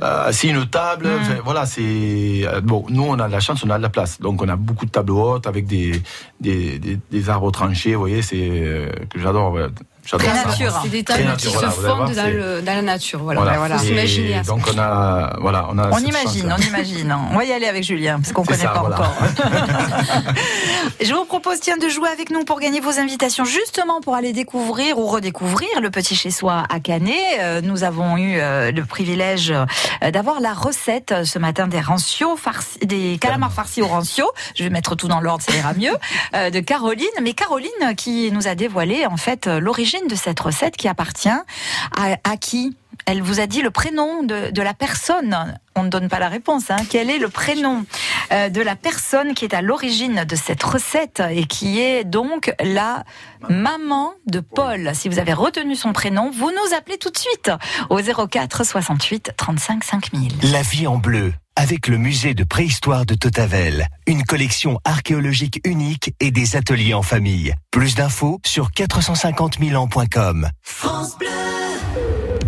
[0.00, 1.08] assis à une table.
[1.08, 1.18] Mm.
[1.20, 2.84] Enfin, voilà, c'est euh, bon.
[2.90, 4.84] Nous, on a de la chance, on a de la place, donc on a beaucoup
[4.86, 6.02] de tables hautes avec des
[6.40, 7.94] des, des, des arbres tranchés.
[7.94, 9.52] Vous voyez, c'est euh, que j'adore.
[9.52, 9.66] ouais.
[10.06, 10.44] J'adore ça.
[10.48, 10.80] nature.
[10.82, 13.20] C'est des tables qui voilà, se voir, dans, c'est- le, dans la nature.
[13.22, 13.40] Voilà.
[13.58, 13.76] Voilà.
[13.84, 15.90] Et donc on a voilà, on a.
[15.90, 17.16] On imagine, on imagine.
[17.32, 18.96] On va y aller avec Julien, parce qu'on C'est connaît ça, pas voilà.
[18.96, 19.14] encore.
[21.00, 24.32] Je vous propose tiens de jouer avec nous pour gagner vos invitations, justement pour aller
[24.32, 27.14] découvrir ou redécouvrir le petit chez soi à Canet.
[27.40, 32.36] Euh, Nous avons eu euh, le privilège euh, d'avoir la recette ce matin des rancio
[32.36, 34.26] farci, des calamars farcis au rancio.
[34.54, 35.94] Je vais mettre tout dans l'ordre, ça ira mieux.
[36.34, 39.60] de Caroline, mais Caroline qui nous a dévoilé en fait euh,
[40.08, 42.76] de cette recette qui appartient à, à qui?
[43.04, 45.58] Elle vous a dit le prénom de, de la personne.
[45.74, 46.70] On ne donne pas la réponse.
[46.70, 46.78] Hein.
[46.88, 47.84] Quel est le prénom
[48.32, 52.52] euh, de la personne qui est à l'origine de cette recette et qui est donc
[52.60, 53.04] la
[53.48, 54.92] maman de Paul?
[54.94, 57.50] Si vous avez retenu son prénom, vous nous appelez tout de suite
[57.90, 60.32] au 04 68 35 5000.
[60.50, 66.14] La vie en bleu, avec le musée de préhistoire de Totavel, une collection archéologique unique
[66.20, 67.54] et des ateliers en famille.
[67.70, 70.48] Plus d'infos sur 450 000 ans.com.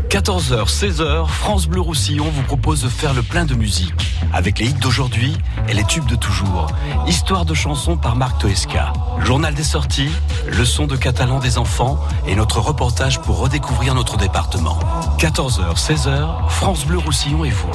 [0.09, 4.17] 14h, 16h, France Bleu Roussillon vous propose de faire le plein de musique.
[4.33, 5.37] Avec les hits d'aujourd'hui
[5.69, 6.69] et les tubes de toujours.
[7.07, 8.95] Histoire de chansons par Marc Toesca.
[9.21, 10.11] Journal des sorties,
[10.47, 14.79] leçon de catalan des enfants et notre reportage pour redécouvrir notre département.
[15.19, 17.71] 14h, 16h, France Bleu Roussillon et vous.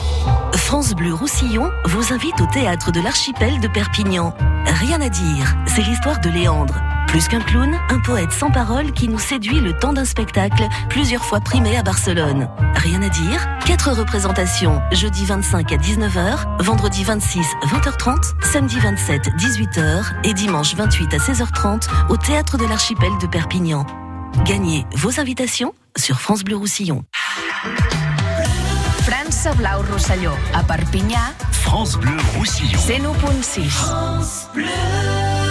[0.54, 4.34] France Bleu Roussillon vous invite au théâtre de l'archipel de Perpignan.
[4.66, 6.82] Rien à dire, c'est l'histoire de Léandre.
[7.08, 11.24] Plus qu'un clown, un poète sans parole qui nous séduit le temps d'un spectacle, plusieurs
[11.24, 12.50] fois primé à Barcelone.
[12.76, 20.04] Rien à dire Quatre représentations, jeudi 25 à 19h, vendredi 26 20h30, samedi 27 18h
[20.24, 23.86] et dimanche 28 à 16h30 au Théâtre de l'Archipel de Perpignan.
[24.46, 27.06] Gagnez vos invitations sur France Bleu Roussillon.
[29.44, 31.20] France Blau Roussillon, à Perpignan.
[31.52, 32.80] France Bleu Roussillon.
[32.80, 35.43] C'est nous France Bleu.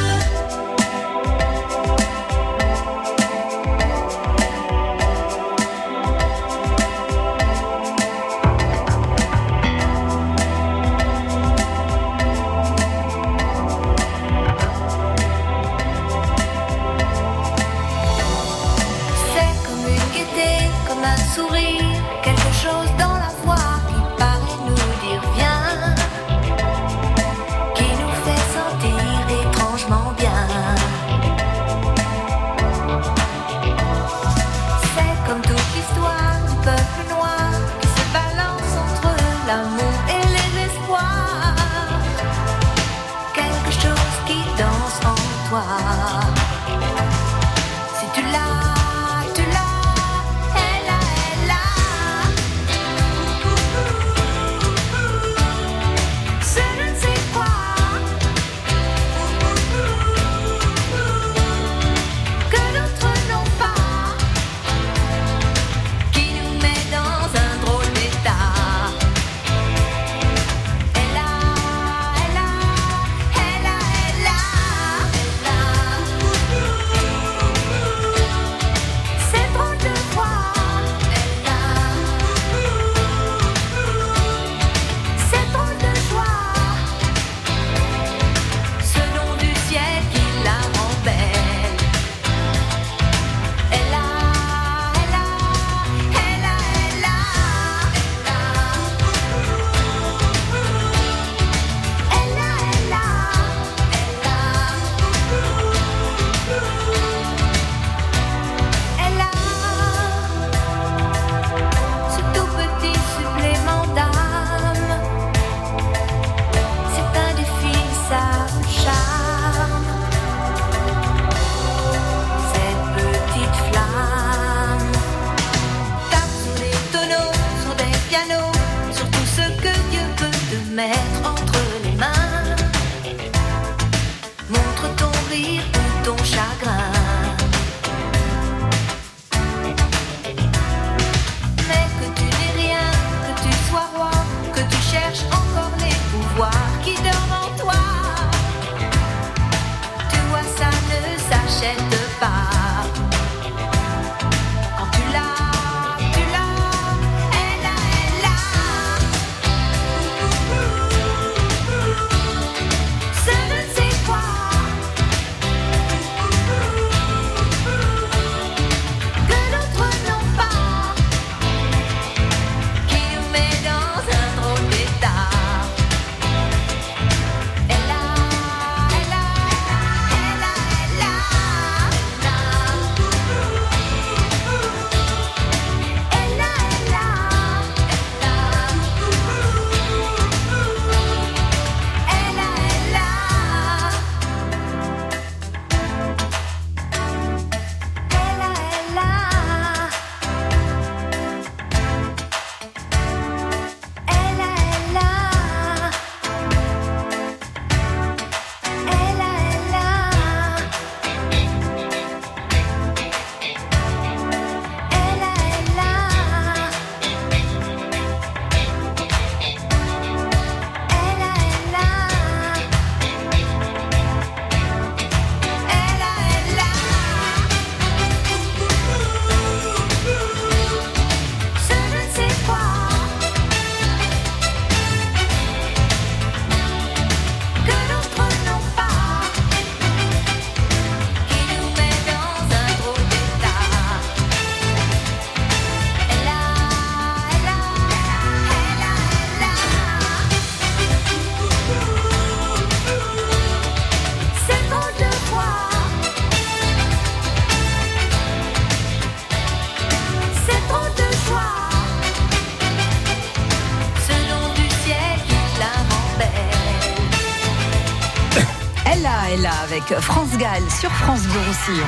[270.83, 271.87] sur France Bleu Roussillon.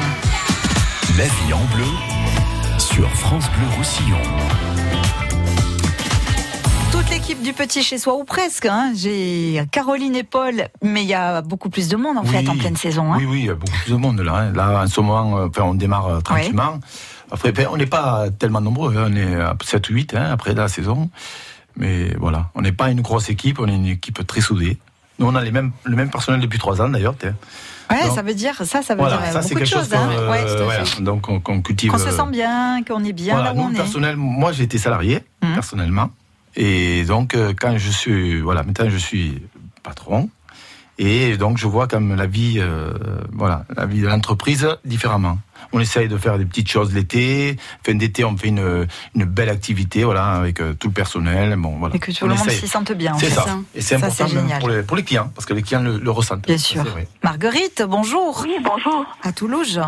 [1.18, 4.18] La vie en bleu sur France Bleu Roussillon.
[6.92, 8.66] Toute l'équipe du Petit chez soi, ou presque.
[8.66, 8.92] Hein.
[8.94, 12.56] J'ai Caroline et Paul, mais il y a beaucoup plus de monde en fait en
[12.56, 13.12] pleine saison.
[13.12, 13.16] Hein.
[13.18, 14.36] Oui, oui, beaucoup plus de monde là.
[14.36, 14.52] Hein.
[14.52, 16.78] Là, en ce moment, euh, on démarre euh, tranquillement.
[17.32, 19.08] Après, on n'est pas tellement nombreux, hein.
[19.10, 21.10] on est à 7 ou 8 après la saison.
[21.74, 24.78] Mais voilà, on n'est pas une grosse équipe, on est une équipe très soudée.
[25.18, 27.16] Nous, on a les mêmes, le même personnel depuis 3 ans d'ailleurs.
[27.94, 29.80] Ouais, Donc, ça veut dire ça, ça veut Voilà, dire ça beaucoup de quelque chose
[29.84, 29.94] choses.
[29.94, 30.08] Hein.
[30.10, 31.02] euh, Ouais, tout à ouais, fait.
[31.02, 31.90] donc on, qu'on cultive.
[31.90, 33.76] Qu'on se euh, sent bien, qu'on est bien voilà, là où nous, on est.
[33.76, 35.54] personnel, moi j'ai été salarié Mhm.
[35.54, 36.10] personnellement,
[36.56, 39.42] et donc euh, quand je suis, voilà, maintenant je suis
[39.82, 40.28] patron,
[40.98, 42.92] et donc je vois comme la vie, euh,
[43.32, 45.38] voilà, la vie de l'entreprise différemment.
[45.72, 49.48] On essaye de faire des petites choses l'été, fin d'été on fait une, une belle
[49.48, 51.94] activité, voilà, avec euh, tout le personnel, bon voilà.
[51.96, 53.14] Et que tout On le monde s'y sente bien.
[53.14, 53.34] en C'est fait.
[53.34, 53.58] ça.
[53.74, 54.58] Et c'est Ça, important c'est même génial.
[54.60, 56.42] pour les, pour les clients, parce que les clients le, le ressentent.
[56.46, 56.84] Bien Ça, sûr.
[57.22, 58.40] Marguerite, bonjour.
[58.44, 59.04] Oui, bonjour.
[59.22, 59.80] À Toulouse.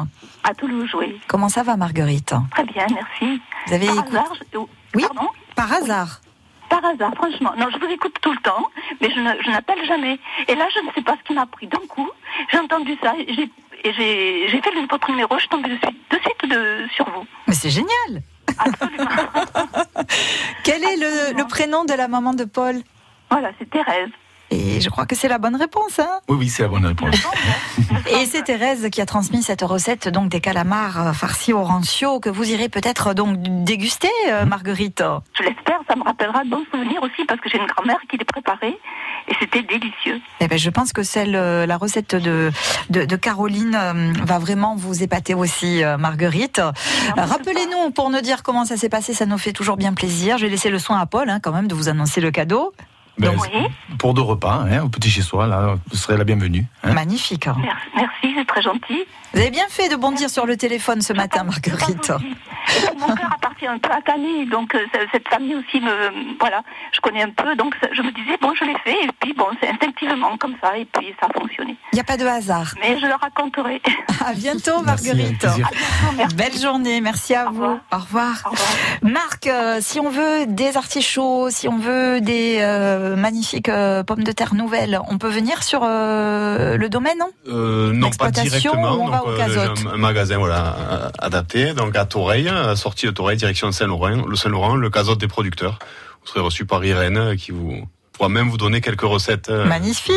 [0.44, 1.20] À Toulouse, oui.
[1.28, 2.34] Comment ça va, Marguerite?
[2.52, 3.40] Très bien, merci.
[3.66, 4.58] Vous avez Par écouté- hasard, je-
[4.94, 5.28] Oui, Pardon?
[5.54, 6.20] par hasard.
[6.68, 7.52] Par hasard, franchement.
[7.58, 8.66] Non, je vous écoute tout le temps,
[9.00, 10.18] mais je ne- je n'appelle jamais.
[10.48, 12.08] Et là, je ne sais pas ce qui m'a pris d'un coup.
[12.52, 13.48] J'ai entendu ça j'ai
[13.84, 17.08] et j'ai fait le- votre numéro, je suis tombée de suite, de suite de, sur
[17.10, 17.26] vous.
[17.46, 18.22] Mais c'est génial.
[20.64, 22.76] Quel est le, le prénom de la maman de Paul?
[23.30, 24.10] Voilà, c'est Thérèse.
[24.50, 25.98] Et je crois que c'est la bonne réponse.
[25.98, 27.16] Hein Oui, oui, c'est la bonne réponse.
[28.10, 32.20] Et c'est Thérèse qui a transmis cette recette donc des calamars euh, farcis au rancio
[32.20, 35.02] que vous irez peut-être donc déguster, euh, Marguerite.
[35.36, 38.16] Je l'espère, ça me rappellera de bons souvenirs aussi parce que j'ai une grand-mère qui
[38.16, 38.78] les préparait
[39.28, 40.20] et c'était délicieux.
[40.40, 42.50] Eh ben, je pense que celle, euh, la recette de,
[42.90, 46.60] de, de Caroline euh, va vraiment vous épater aussi, euh, Marguerite.
[47.16, 50.38] Rappelez-nous pour nous dire comment ça s'est passé, ça nous fait toujours bien plaisir.
[50.38, 52.72] Je vais laisser le soin à Paul hein, quand même de vous annoncer le cadeau.
[53.18, 53.32] Ben,
[53.98, 56.66] Pour deux repas, hein, au petit chez soi, là, vous serez la bienvenue.
[56.84, 56.92] hein.
[56.92, 57.46] Magnifique.
[57.94, 59.04] Merci, c'est très gentil.
[59.32, 62.12] Vous avez bien fait de bondir sur le téléphone ce matin, Marguerite.
[62.98, 66.62] Mon cœur appartient un peu à Canet, donc euh, ce- cette famille aussi me, voilà,
[66.92, 69.46] je connais un peu, donc je me disais bon, je l'ai fait, et puis bon,
[69.60, 71.76] c'est instinctivement comme ça, et puis ça a fonctionné.
[71.92, 72.74] Il n'y a pas de hasard.
[72.80, 73.80] Mais je le raconterai.
[74.26, 75.38] À bientôt, Marguerite.
[75.38, 75.68] plaisir.
[76.34, 77.78] Belle journée, merci à vous.
[77.92, 78.50] Au revoir.
[79.02, 84.24] Marc, euh, si on veut des artichauts, si on veut des euh, magnifiques euh, pommes
[84.24, 87.30] de terre nouvelles, on peut venir sur euh, le domaine, non?
[87.48, 88.98] Euh, non, pas directement.
[89.00, 93.10] on va au euh, un, magasin voilà, euh, adapté, donc à Toreil, à sortie de
[93.12, 95.78] Toreil, direction Saint-Laurent, le Saint-Laurent, le casotte des producteurs.
[96.22, 97.84] Vous serez reçu par Irène euh, qui vous
[98.16, 99.48] pourra même vous donner quelques recettes.
[99.48, 100.14] euh, Magnifique,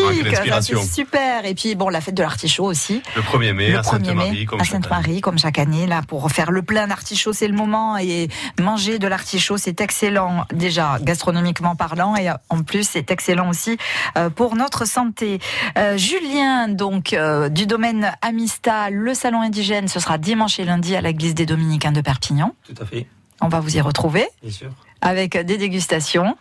[0.61, 1.45] c'est super.
[1.45, 3.01] Et puis bon, la fête de l'artichaut aussi.
[3.15, 4.83] Le 1er mai le à 1er Sainte-Marie, comme à chaque année.
[4.83, 7.97] Sainte-Marie, comme chaque année, là, pour faire le plein d'artichauts, c'est le moment.
[7.97, 8.29] Et
[8.59, 12.15] manger de l'artichaut, c'est excellent, déjà, gastronomiquement parlant.
[12.15, 13.77] Et en plus, c'est excellent aussi
[14.17, 15.39] euh, pour notre santé.
[15.77, 20.95] Euh, Julien, donc, euh, du domaine Amista, le salon indigène, ce sera dimanche et lundi
[20.95, 22.55] à l'église des Dominicains de Perpignan.
[22.65, 23.07] Tout à fait,
[23.41, 24.69] On va vous y retrouver bien sûr.
[25.01, 26.37] avec des dégustations.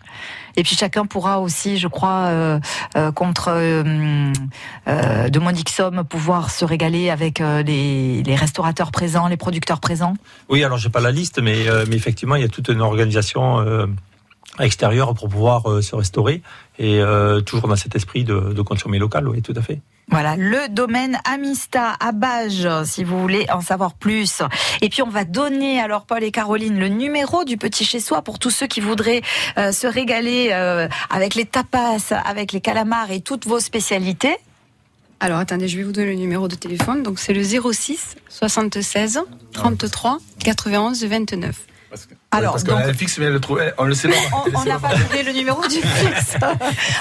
[0.56, 2.60] Et puis chacun pourra aussi, je crois, euh,
[2.96, 4.32] euh, contre euh,
[4.88, 10.14] euh, de modiques sommes, pouvoir se régaler avec les, les restaurateurs présents, les producteurs présents.
[10.48, 13.64] Oui, alors j'ai pas la liste, mais, mais effectivement, il y a toute une organisation
[14.58, 16.42] extérieure pour pouvoir se restaurer
[16.78, 17.00] et
[17.46, 19.80] toujours dans cet esprit de, de consommer local, oui, tout à fait.
[20.10, 24.42] Voilà, le domaine Amista à Bages, si vous voulez en savoir plus.
[24.80, 28.22] Et puis on va donner alors Paul et Caroline le numéro du petit chez soi
[28.22, 29.20] pour tous ceux qui voudraient
[29.58, 34.36] euh, se régaler euh, avec les tapas, avec les calamars et toutes vos spécialités.
[35.20, 37.02] Alors attendez, je vais vous donner le numéro de téléphone.
[37.02, 39.20] Donc c'est le 06 76
[39.52, 41.67] 33 91 29.
[42.30, 44.14] Alors, parce donc- a le fixe, mais elle le trouvait, on le sait pas.
[44.54, 46.36] On- n'a pas donné le numéro du fixe.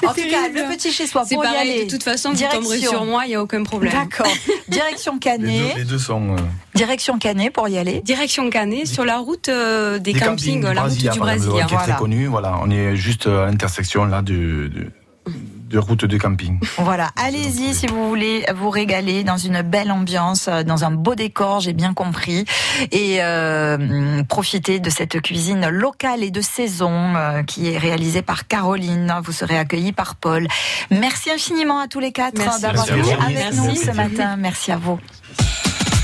[0.05, 1.85] en tout cas, le petit chez soi C'est pour y aller.
[1.85, 3.91] de toute façon, vous tomberez sur moi, il n'y a aucun problème.
[3.93, 4.27] D'accord.
[4.69, 5.73] Direction Les Canet.
[5.75, 6.35] deux, les deux sont.
[6.35, 6.39] euh,
[6.75, 8.01] Direction Canet pour y aller.
[8.01, 11.65] Direction Canet, sur la route euh, des, campings, du la route du Brasilia.
[11.65, 12.27] qui est très connue.
[12.27, 14.91] Voilà, on est juste à l'intersection là de, de,
[15.67, 16.59] de route de camping.
[16.77, 21.15] Voilà, allez-y si vous voulez vous régaler dans une belle ambiance, euh, dans un beau
[21.15, 22.45] décor, j'ai bien compris,
[22.91, 28.47] et euh, profitez de cette cuisine locale et de saison euh, qui est réalisée par
[28.47, 29.13] Caroline.
[29.23, 30.47] Vous serez accueillis par Paul.
[30.89, 33.59] Merci infiniment à tous les quatre d'avoir été avec Merci.
[33.59, 34.35] nous ce matin.
[34.37, 34.99] Merci à vous.